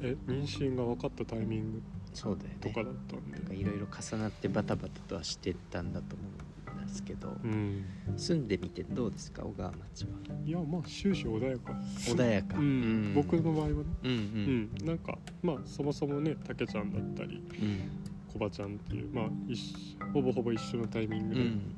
[0.00, 1.82] え妊娠が分かったタイミング
[2.14, 2.56] そうだよね。
[2.60, 6.28] とかだったんで、いろいろ重なってバタバタとはしてたんだと思う。
[6.28, 6.53] ん
[6.94, 7.84] ですけど、うん、
[8.16, 10.10] 住んでみてどうですか小川町は？
[10.46, 11.72] いやまあ終始穏やか。
[11.72, 13.12] です穏やか、うん。
[13.14, 13.74] 僕の場合はね、
[14.04, 14.70] うんううん。
[14.82, 14.86] ん。
[14.86, 17.90] なんかまあそもそもねたけちゃんだったりうん。
[18.32, 19.24] コバちゃんっていうまあ
[20.12, 21.74] ほぼほぼ一緒のタイミングでうん。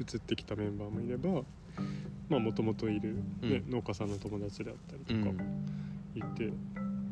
[0.00, 1.42] 移ってきたメンバーもいれば
[2.28, 3.70] まあもともといる、ねうん。
[3.70, 5.44] 農家さんの友達であったりうんとかも
[6.16, 6.52] いて、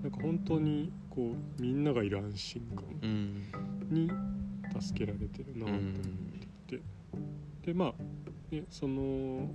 [0.02, 3.44] なんか本当にこうみんながいる安心感うん。
[3.90, 4.10] に
[4.80, 5.90] 助けられてるなと思うん。
[5.90, 6.00] って、
[7.62, 7.94] でまあ、
[8.54, 9.50] ね、その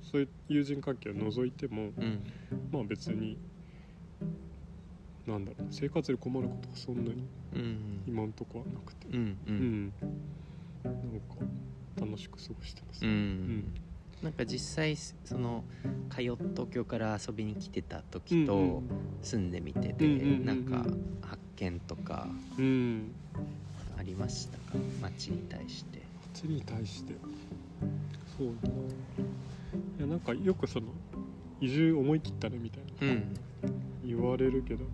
[0.00, 2.24] そういう友人関係を除いてもうん。
[2.72, 3.38] まあ別に
[5.26, 8.02] なんだろう生活で困ることがそんなにうん。
[8.06, 9.08] 今んとこはなくて。
[9.08, 9.56] うんううん。
[9.56, 9.94] ん、
[10.84, 11.36] なんか
[12.00, 13.10] 楽しく過ごしてます、うん。
[13.10, 13.74] うん。
[14.22, 15.64] なんか実際その
[16.10, 18.82] 通っ東京から遊びに来てた時と
[19.22, 20.86] 住んでみてて、なんか
[21.20, 23.14] 発見とかうん。
[23.96, 24.74] ありましたか？
[25.02, 26.07] 街に対して
[26.38, 27.14] 街に対して。
[28.36, 28.56] そう。
[28.62, 28.74] だな
[29.98, 30.86] いやなんかよくその
[31.60, 33.12] 移住思い切ったねみたいな。
[33.12, 33.34] うん。
[34.04, 34.84] 言われるけど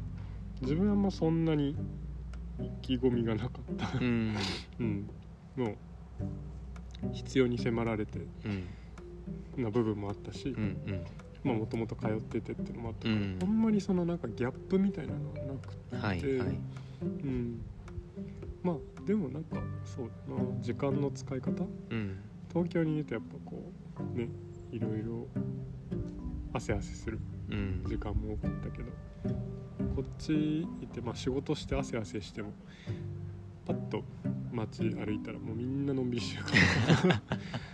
[0.62, 1.76] 自分はあんまそんなに
[2.58, 3.98] 意気込みがなかった。
[3.98, 4.34] うん。
[4.80, 5.10] うん。
[5.56, 5.76] もう
[7.12, 9.62] 必要に迫られてうん。
[9.62, 11.04] な部分もあったしうんうん。
[11.42, 13.38] まあもともと通っててっていうのもあったから、うん。
[13.42, 16.58] あんまりそのなんかギャップみたいなのはなくて、はいはい。
[17.02, 17.60] うん、
[18.64, 21.50] まあでもなんかそうだな時間の使い方？
[21.90, 22.18] うん。
[22.48, 23.72] 東京にいるとやっぱこ
[24.14, 24.28] うね
[24.72, 25.28] いろいろ
[26.52, 27.84] 汗汗するうん。
[27.86, 28.90] 時間も多かったけど
[29.94, 32.52] こっち行って、まあ、仕事して汗汗しても
[33.66, 34.02] パッと
[34.50, 37.22] 街歩いたらもうみんなのんびりしてるから。
[37.28, 37.38] あ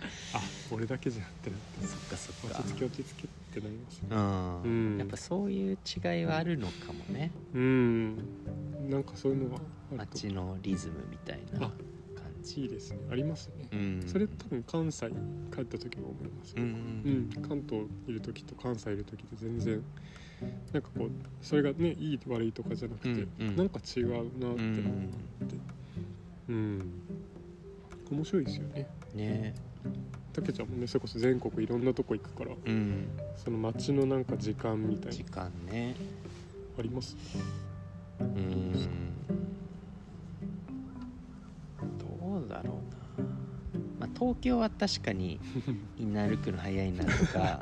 [0.71, 1.87] 俺だけじゃんってなって。
[1.87, 2.59] そっかそっか。
[2.59, 4.07] 落ち着け落ち着けってなりますね。
[4.11, 4.97] あうん。
[4.97, 7.31] やっぱそういう違いはあるのかもね。
[7.53, 8.15] うん。
[8.89, 11.71] なんかそういうのはあると街のリズムみたいなあ感
[12.41, 12.99] いじいですね。
[13.11, 14.03] ありますね、うん。
[14.07, 15.07] それ多分関西
[15.53, 19.83] 帰った時も思いますううんん、関東いる時と関西いる時って全然
[20.73, 21.11] なんかこう
[21.41, 23.55] それがねいい悪いとかじゃなくて、うんうん。
[23.57, 25.55] なんか違うなってのがあって
[26.49, 26.91] うん、
[28.11, 28.87] 面白いですよね。
[29.13, 29.53] ね
[30.31, 33.07] たけちゃんもねそれこそ全国いろんなとこ行くからうん。
[33.35, 35.95] その街のなんか時間みたい時な間ね。
[36.77, 37.15] あります？
[38.19, 38.71] うん。
[41.97, 42.79] どうだろ
[43.17, 43.27] うな。
[43.99, 45.39] まあ、東京は確かに
[45.97, 47.61] みんな歩くの早いなとか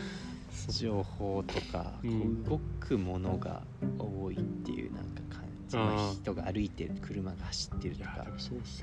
[0.68, 2.44] 情報とか、うん。
[2.44, 3.62] こう動くものが
[3.98, 5.22] 多いっていうなんか
[5.66, 8.26] 感じ、あーまあ人が歩いてる車が走ってるとか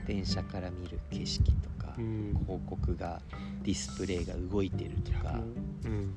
[0.07, 2.37] 電車から見る景色とか、うん。
[2.45, 3.21] 広告が
[3.63, 5.39] ディスプレイが動いてるとか。
[5.85, 6.13] ううん。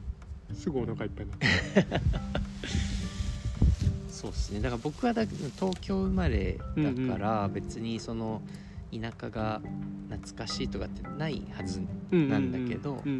[0.54, 1.46] すぐお腹いっぱいになって
[4.08, 4.60] そうですね。
[4.60, 8.40] だから僕はだ東京生まれだから別にその
[8.93, 9.61] 田舎が
[10.09, 11.80] 懐かしいとかってないはず
[12.11, 13.11] なんだけどで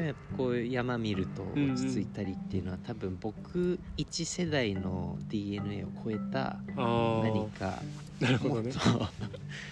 [0.00, 7.80] もやっぱこう山見ると落ち着いたりっていうのは多分僕一世代の DNA を超えた何か
[8.20, 8.72] なるほどね。
[8.72, 8.80] もっと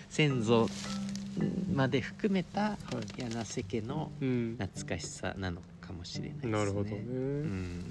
[0.09, 0.69] 先祖
[1.75, 2.79] まで含めたは
[3.17, 6.53] 柳瀬家の懐かしさなのかもしれないですね。
[6.53, 7.85] なるほどね、うん、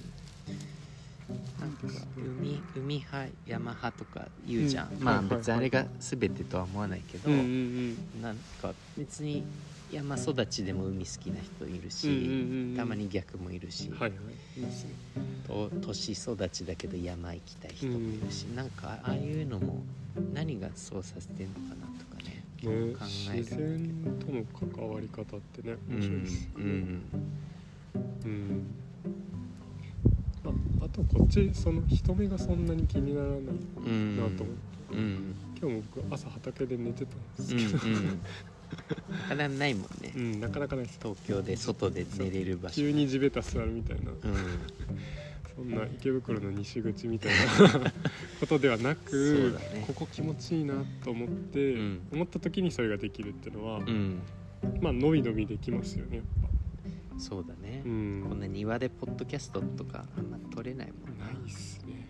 [1.60, 5.38] なんか海海派山派とか言うじゃん、まあうんはいはいはい。
[5.38, 7.44] 別にあれが全てとは思わないけど、うんうん
[8.16, 8.22] うん。
[8.22, 9.46] なんか別に
[9.90, 12.76] 山育ちでも海好きな人いるし、うんうんうんうん。
[12.76, 14.12] たまに逆もいるし、はいはい。
[15.46, 19.84] と都市育ちだけど山行きたい人もいるし、なんかああいうのも
[20.34, 23.00] 何がそうさせてんのかなとかねね考
[23.34, 24.44] える自然との
[24.74, 26.64] 関わり方ってね面白いですよね。
[26.64, 27.10] うん
[28.26, 28.76] うん
[29.52, 29.53] ま
[30.46, 35.00] あ、あとこっちその人目がそんなに気にならないうんなと思って、うん。
[35.00, 35.36] うん。
[35.60, 38.22] 今日も僕朝畑で寝てたんですうんけど、うん
[39.30, 41.00] なかなかないもんね、うんなかなかないです。
[41.02, 42.76] 東京で外で寝れる場所。
[42.76, 44.12] 急に地べた座るみたいな。
[44.12, 44.18] うん。
[45.56, 47.92] そんな池袋の西口みたいな。
[48.40, 49.84] ことではなく、ね。
[49.86, 50.74] ここ気持ちいいな
[51.04, 52.00] と思って、うん。
[52.12, 54.20] 思った時にそれができるっていうのは、うん。
[54.82, 56.26] まあ伸び伸びできますよねやっ
[57.24, 57.82] そうだね。
[57.84, 58.26] ぱ、うん。
[58.28, 61.26] こんな庭でポッドキャストとかあんま撮れないもんな。
[61.28, 62.10] ないっすね。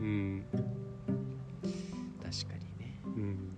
[0.00, 0.44] うん。
[0.52, 3.00] 確かにね。
[3.04, 3.56] うん。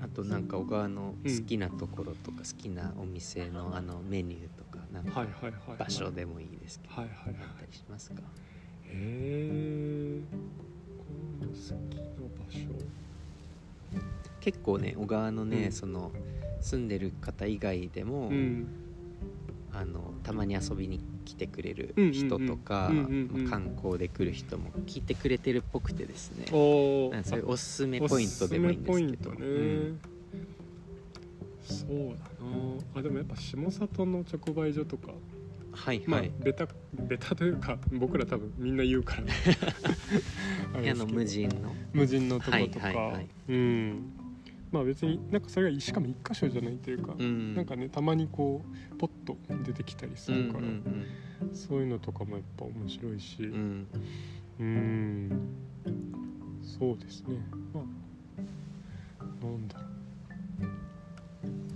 [0.00, 5.26] あとなんか小川の好きなところとか好きなお店のあのメニューとかなんか
[5.78, 7.34] 場所でもいいですけど、はいはいはい。
[7.42, 8.22] あったりしますか？
[8.84, 10.22] へえ
[10.96, 11.04] こ
[11.44, 11.54] の好
[11.90, 12.02] きな
[12.38, 12.58] 場所
[14.40, 15.72] 結構ね小川のね、うん。
[15.72, 16.12] その
[16.60, 18.66] 住んでる方以外でも、うん。
[19.72, 22.14] あのたまに遊びに来てくれるうんうんうん。
[22.14, 26.46] 人とか、うんうんうんまあ観光で来る人も聞いてくれてるっぽくてですね。
[26.52, 29.30] おなんかそういうおすすめポイントでもいいんですけど。
[29.30, 30.18] おすすめポイントね、
[31.68, 32.24] そうだ
[32.94, 33.00] な。
[33.00, 35.08] あでもやっぱ下里の直売所とか。
[35.08, 35.38] まあ
[35.72, 36.04] はい。
[36.08, 39.22] はい、ベタベタというか僕ら多分みんな言うから
[40.74, 41.14] あれあのですけど。
[41.14, 41.76] 無人の。
[41.92, 43.28] 無人のとことか、はいはいはい。
[43.48, 44.17] うん
[44.70, 47.54] まあ別になんかそれがしかも一箇所じゃないというか、うん。
[47.54, 48.62] なんかねたまにこ
[48.92, 51.06] うポッと出てきたりするから、うんうん
[51.52, 53.86] そういうのとかもやっぱ面白いしうん。
[54.58, 55.30] うんうん。
[56.60, 57.38] そうですね。
[57.72, 57.84] まあ
[59.46, 59.88] なんだろう。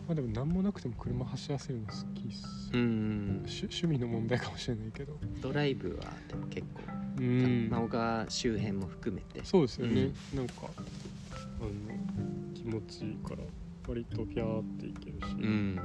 [0.08, 5.16] まあでも何もなくても車走らせるの好きっす、うん趣趣味の問題かもしれないけど。
[5.40, 6.82] ドライブはでも結構、
[7.18, 7.68] うん。
[7.70, 9.44] まあ小川周辺も含めて。
[9.44, 12.41] そうですよね、なんかあの気
[12.72, 13.42] 持ちいいから
[13.86, 15.76] 割とピャーっていけるし、うん。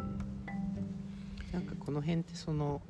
[1.51, 2.81] なんかこの辺ってその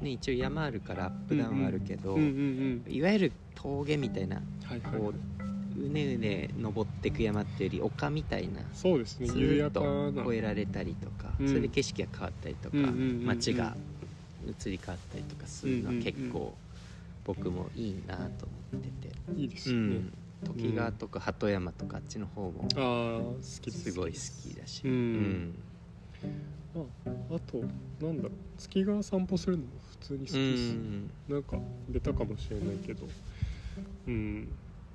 [0.00, 11.48] ね一応山あるからアップダウンはあるけど、うんうんうんいわゆる峠みたいなはいはい、こううねうね登ってく山っていうより丘みたいなそうですねず緩やかーっとな越えられたりとか、うん。
[11.48, 13.24] それで景色が変わったりとか、うんうんうんうん。
[13.26, 13.76] 街が
[14.46, 16.54] 移り変わったりとかするのは結うんうん構
[17.24, 18.22] 僕もいいなと
[18.72, 20.12] 思ってて、いいですね、ん、
[20.44, 23.92] 時川とか鳩山とかあっちの方もああ好きです。
[23.92, 24.18] すごい好
[24.50, 25.54] きだし、うん。
[26.74, 27.58] まあ、あと
[28.04, 31.08] なんだろう月川散歩するのも普通に好きうん。
[31.08, 31.58] です、なんか
[31.88, 33.06] ベタかもしれないけど。
[34.06, 34.48] うん。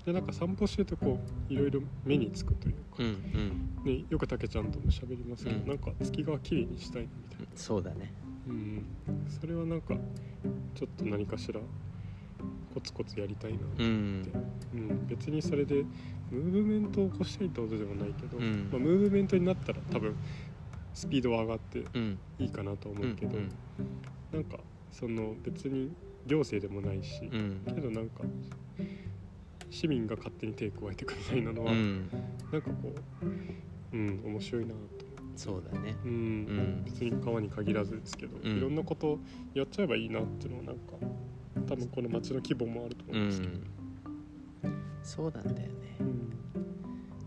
[0.05, 1.19] でなんか散歩してるとこ
[1.49, 3.97] ういろいろ目につくというか、うんうん。
[3.99, 5.67] ね、よくたけちゃんとも喋りますけど、うん。
[5.67, 7.45] なんか月川きれいにしたいなみたいな。
[7.55, 8.13] そうだね。
[8.47, 8.83] うん、
[9.27, 9.95] それはなんか
[10.73, 11.59] ちょっと何かしら
[12.73, 14.21] コツコツやりたいな、ううん。
[14.73, 15.83] ん別にそれで
[16.31, 18.69] ムーブメントを起こしたいってことでもないけど、うん。
[18.71, 20.15] まあ、ムーブメントになったら多分
[20.93, 22.19] スピードは上がってうん。
[22.39, 23.37] いいかなと思うんうけど、
[24.31, 24.57] なんか
[24.91, 25.93] その別に
[26.25, 27.61] 行政でもないし、うん。
[27.65, 28.23] けどなんか
[29.69, 32.09] 市民が勝手に手を加えてくみたいなのは、うん。
[32.51, 33.25] なんかこう
[33.93, 34.77] うん面白いなと。
[35.35, 35.95] そうだね。
[36.05, 36.11] うん。
[36.11, 36.83] うん。
[36.85, 38.57] 別に川に限らずですけど、うん。
[38.57, 39.19] いろんなこと
[39.53, 40.81] やっちゃえばいいなっていうのはなんか
[41.67, 43.63] 多分この町の規模もあると思ううんですけど、ん。
[45.03, 45.97] そうなんだよね。
[45.99, 46.29] うん。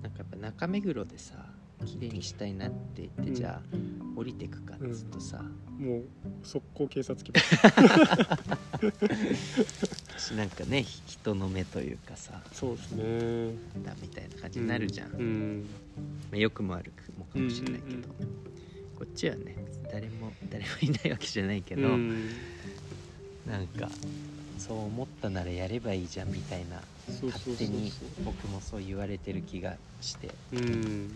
[0.02, 1.46] なんかやっぱ中目黒でさ
[1.84, 3.34] 綺麗にしたいなって言って、うん。
[3.34, 3.76] じゃあ
[4.16, 5.42] 降りてくかっつうとさ、
[5.78, 6.04] もう
[6.42, 7.40] 速攻警察来ま
[10.18, 10.34] す。
[10.34, 12.40] なんかねひ人の目というかさ。
[12.52, 13.54] そうですね。
[13.84, 15.66] だみたいな感じになるじゃん、まうん。
[16.32, 18.04] あ、良くも悪くもかもしれないけど、うんうん。
[18.96, 19.56] こっちはね
[19.90, 22.28] 誰も誰もいないわけじゃないけど、うん
[23.46, 23.88] なんか
[24.58, 26.80] そう思ったならやればいいじゃんみたいな
[27.22, 27.92] 勝手に
[28.24, 30.30] 僕もそう言われてる気がして。
[30.52, 31.14] うん。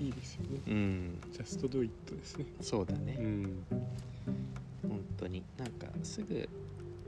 [0.00, 0.60] いいですよね。
[0.66, 1.20] うん。
[1.32, 2.46] ジャストドイットですね。
[2.60, 3.64] そうだね、うん。
[4.88, 5.42] 本当に。
[5.58, 6.48] なんかすぐ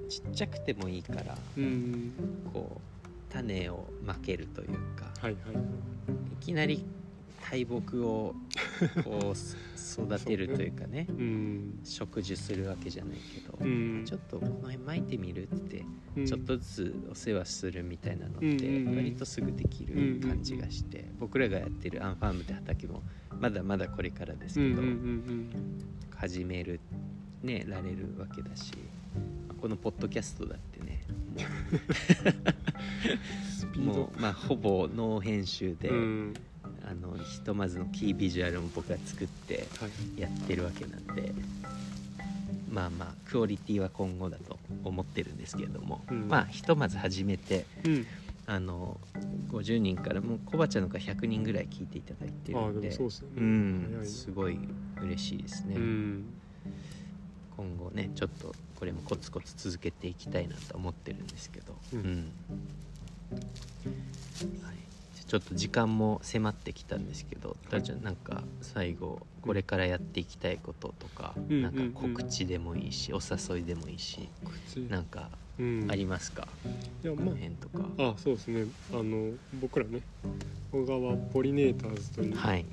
[0.09, 2.13] ちっちゃくてもいいからうん。
[2.53, 5.07] こう種をまけるというか。
[5.21, 5.55] はいはい。
[6.35, 6.85] いきなり
[7.51, 8.35] 大木を
[9.05, 9.57] こうす
[10.01, 11.07] 育てるというかね。
[11.11, 11.79] うん。
[11.85, 14.03] 植樹するわけじゃないけど、うん。
[14.07, 15.85] ちょっとこの辺巻いてみるって
[16.17, 16.27] うん。
[16.27, 23.03] ちょっとずつお世話するみたいなのっうんて割とすぐできる感じがして僕らがやってるアンファームって畑も
[23.41, 24.83] まだまだこれからですけど
[26.17, 26.81] 始める
[27.43, 28.73] ねられるわけだし
[29.49, 31.03] まあこのポッドキャストだってね
[33.77, 36.35] もうまあほぼノー編集でうん
[36.85, 40.21] あのひとまずのキービジュアルも僕が作ってはい。
[40.21, 41.33] やってるわけなんで
[42.71, 46.29] まあまあクオリティは今後だと思ってるんですけれども、うん。
[46.29, 48.07] まあひとまず始めてうん。
[48.45, 49.01] あの
[49.53, 52.97] 50人からもうコバちゃんのが100人ぐらい聞いていただいてるんでね。
[53.37, 54.59] うんすごい
[55.01, 56.25] 嬉しいですね、うん。
[57.57, 62.33] 今後ねちょっとこれもコツコツ続けていきたいなと思ってるんですけど、うん。
[63.31, 64.77] はい、
[65.33, 71.63] ちょっと時間も迫ってきたんですけどたらちゃんなんか最後これからやっていきたいこととか、うん。
[71.63, 73.21] なんか告知でもいいし、お
[73.55, 74.29] 誘いでもいいし
[74.69, 75.87] 口なんかうん。
[75.91, 76.47] ありますか、
[77.03, 78.67] いやこのま辺とか、ああそうですね。
[78.93, 80.03] あの僕らね
[80.71, 82.67] 小川ポリネーターズというはい。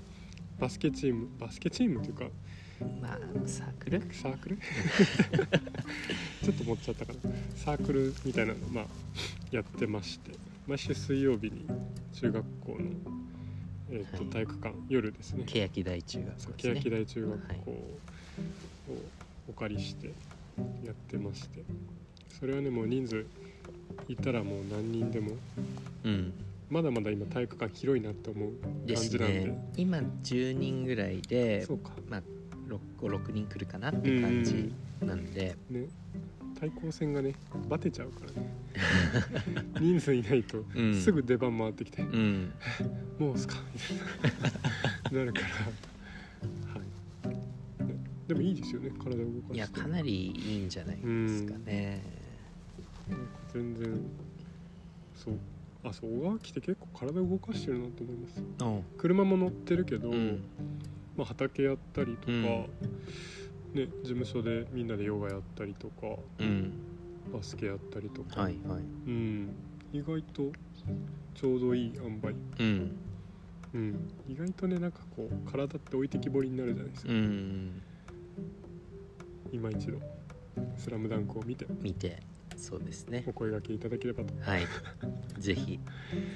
[0.60, 2.26] バスケチームバスケチームというか
[3.01, 4.01] まあサークル？
[4.12, 4.57] サークル？
[6.43, 7.20] ちょっと持っちゃったかな。
[7.55, 8.86] サークルみたいなのまあ
[9.49, 10.34] やってまして
[10.70, 11.65] 毎週水曜日に
[12.13, 12.78] 中学校の、
[13.89, 14.26] えーとはい。
[14.28, 15.43] 体育館夜ですね。
[15.47, 16.82] 欅台中学そう校ですね。
[16.82, 17.61] 欅台中学はい。
[17.65, 17.99] 校を
[19.47, 20.13] お借りして
[20.86, 21.63] やってまして。
[22.39, 23.26] それはねもう人数
[24.07, 25.32] いたらもう何人でも
[26.03, 26.34] うん。
[26.70, 28.51] まだまだ今体育館広いなって思う
[28.86, 29.39] です感じなんで。
[29.51, 31.93] ね今10人ぐらいでそうか。
[32.07, 32.22] まあ
[33.01, 34.72] 56人来るかなって感じ
[35.03, 35.88] なんで、ね
[36.60, 37.36] 対抗戦がね
[37.70, 38.53] バテちゃうからね。
[39.80, 40.93] 人数いないとうん。
[40.93, 42.51] すぐ出番回ってきて、うん。
[43.18, 43.55] もうすか。
[43.74, 45.20] みたいな。
[45.20, 45.45] なるから。
[46.74, 46.82] は
[47.26, 49.53] い、ねでもいいですよね体を動かして。
[49.55, 52.03] いやかなりいいんじゃないですかね。
[53.10, 53.20] なん。
[53.20, 54.01] か全然。
[55.16, 55.36] そう。
[55.82, 58.41] あそう小川来て結構体を動かしてるなと思います。
[58.41, 58.84] うん。
[58.97, 60.41] 車も乗ってるけど、うん。
[61.16, 62.66] まあ、畑やったりとか、うん
[63.74, 66.07] ね、事務所でみんなでヨガやったりとか
[66.39, 66.74] うん。
[67.32, 68.82] バスケやったりとか、はいはい。
[68.82, 69.49] うん、
[69.93, 70.51] 意外と
[71.36, 72.97] ちょうどいい塩梅、うん。
[73.72, 77.82] うん、意外とねなんかこう体って置いてきぼりになるじゃないですか、うん。
[79.51, 79.99] 今一度
[80.76, 81.67] 「スラムダンクを見て。
[81.82, 82.24] 見て。
[82.57, 83.24] そうですね。
[83.28, 84.63] お声掛けいただければと、はい。
[85.38, 85.80] ぜひ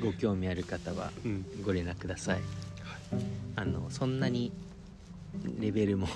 [0.02, 2.40] ご興味ある方はうん、ご連絡ください。
[3.56, 4.52] あのそんなに
[5.60, 6.08] レベルも。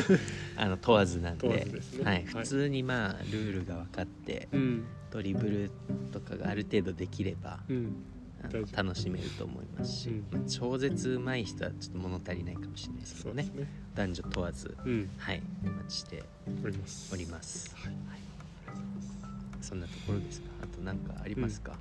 [0.56, 1.48] あの問わずなんで。
[1.48, 1.66] ね。
[2.04, 2.24] はい、はい。
[2.24, 4.84] 普通にまあルールが分かってうん。
[5.10, 5.70] ドリブル
[6.12, 7.96] とかがある程度できればうん。
[8.42, 10.26] あの楽しめると思いますし、うん。
[10.30, 13.66] まあ超絶うまい人はちょっと物足りないかもしれないですけどねね。
[13.94, 15.10] 男女問わずうん。
[15.16, 15.42] はい。
[15.64, 16.22] お待ちして
[16.64, 17.14] おります。
[17.14, 17.92] おります、はい。
[17.92, 18.20] はい。
[19.60, 20.48] そんなところですか？
[20.62, 21.76] あと何かありますか、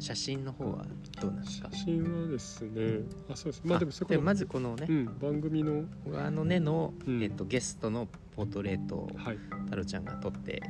[0.00, 0.84] 写真の方は
[1.20, 1.68] どうなんですか？
[1.72, 3.62] 写真はですねあそうです。
[3.64, 7.22] まあでもそこでまずこのねうん、番組の小川の根の、うん。
[7.22, 9.38] えっと、ゲストのポートレートをはい。
[9.64, 10.62] 太郎ちゃんが撮って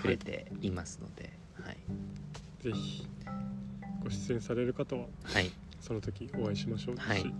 [0.00, 1.76] くれていますので、はい。
[2.62, 3.06] ぜひ
[4.02, 5.50] ご出演される方ははい。
[5.80, 6.96] その時お会いしましょう。
[6.96, 7.20] しはい。
[7.20, 7.30] はい。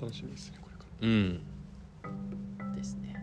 [0.00, 1.08] 楽しみですねこれから。
[1.08, 1.40] うん。
[2.76, 3.14] ですね、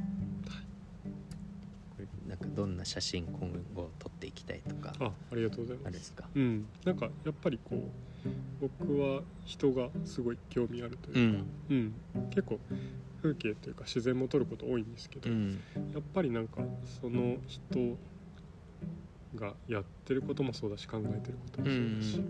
[0.46, 6.30] これなんかどんな写真今後撮っていきたいとかあありがとうございまあれですすか？
[6.34, 6.70] うん。
[6.86, 11.46] なんかやっぱりこう僕は人がすごい興味あるとういうか、ん。
[11.70, 12.30] うん。
[12.30, 12.60] 結構
[13.22, 15.64] 風景というか自然も撮ること多いんですけど、うん。
[15.94, 16.62] やっぱりなんか
[17.02, 17.98] その人
[19.36, 22.22] がやってることもそうだし考えてることもそうだし、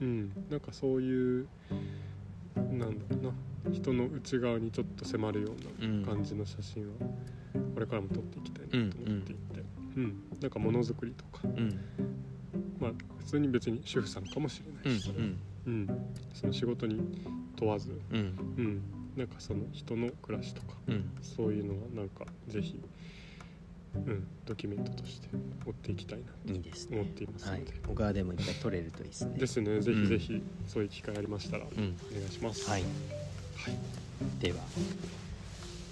[0.00, 0.32] うん。
[0.50, 1.48] なんかそういう
[2.70, 3.32] なんだろうな。
[3.70, 6.94] 人の内側にちょっと迫るような感じの写真は
[7.74, 9.51] これからも撮っていきたいなと思っていて、
[9.96, 10.22] うん。
[10.40, 11.40] なんかものづくりとか。
[11.44, 11.78] うん。
[12.80, 15.10] まあ普通に別に主婦さんかもしれうんないし、
[15.66, 15.86] うん
[16.34, 17.00] その仕事に
[17.56, 18.18] 問わず、うん。
[18.18, 18.82] うん、
[19.16, 21.10] なんかその人の暮らしとかうん。
[21.22, 22.80] そういうのはなんかぜひ
[23.94, 25.28] うん、ドキュメントとして
[25.66, 26.96] 追っていきたいないいですね。
[26.96, 27.60] と思っていますはい。
[27.60, 29.38] ので、小川でもいっぱい取れるといいですね。
[29.38, 29.80] ですね。
[29.82, 30.02] ぜうん。
[30.04, 31.76] ひぜひそういう機会ありましたらおうん。
[32.10, 32.82] 願いします、はい。
[32.82, 32.90] はい。
[34.40, 34.58] では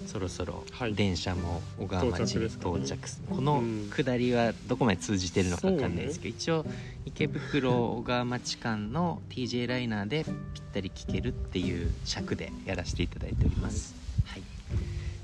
[0.07, 0.93] そろそろはい。
[0.93, 3.89] 電車も小川町に到到着着ですこのうん。
[3.89, 6.65] 下りはどこまで通じてるのか分かんないですけど、一応
[7.05, 10.31] 池袋小川町間の TJ ライナーでぴ
[10.61, 13.95] ったり聞けるっていう尺でやらせていただいております、
[14.25, 14.43] はい。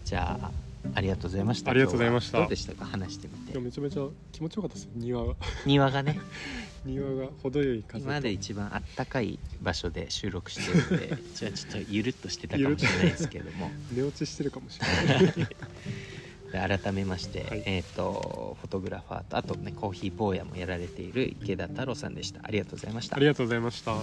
[0.06, 0.52] じゃあ
[0.94, 1.72] ありがとうございました。
[1.72, 2.40] ありがとうございました。
[2.40, 2.86] どうでしたか？
[2.86, 4.90] 話してみいやてめちゃめちゃ気持ちよかったです。
[4.96, 5.26] 庭。
[5.26, 6.20] が庭がね。
[6.86, 8.06] 庭が程よい風と。
[8.06, 13.72] 今まで一番あったかい場所で収録してるのでじゃあちょっとゆるっとしてたかもしれないですけども。
[13.92, 15.34] 寝落ちしてるかもしれない。
[16.70, 17.64] で改めまして、はい。
[17.66, 22.40] えっ、とフォトグラファーとあとねコーヒー坊やもやられている池田太郎さんでした。
[22.44, 23.18] ありがとうございました。
[23.18, 23.98] ありがとうございました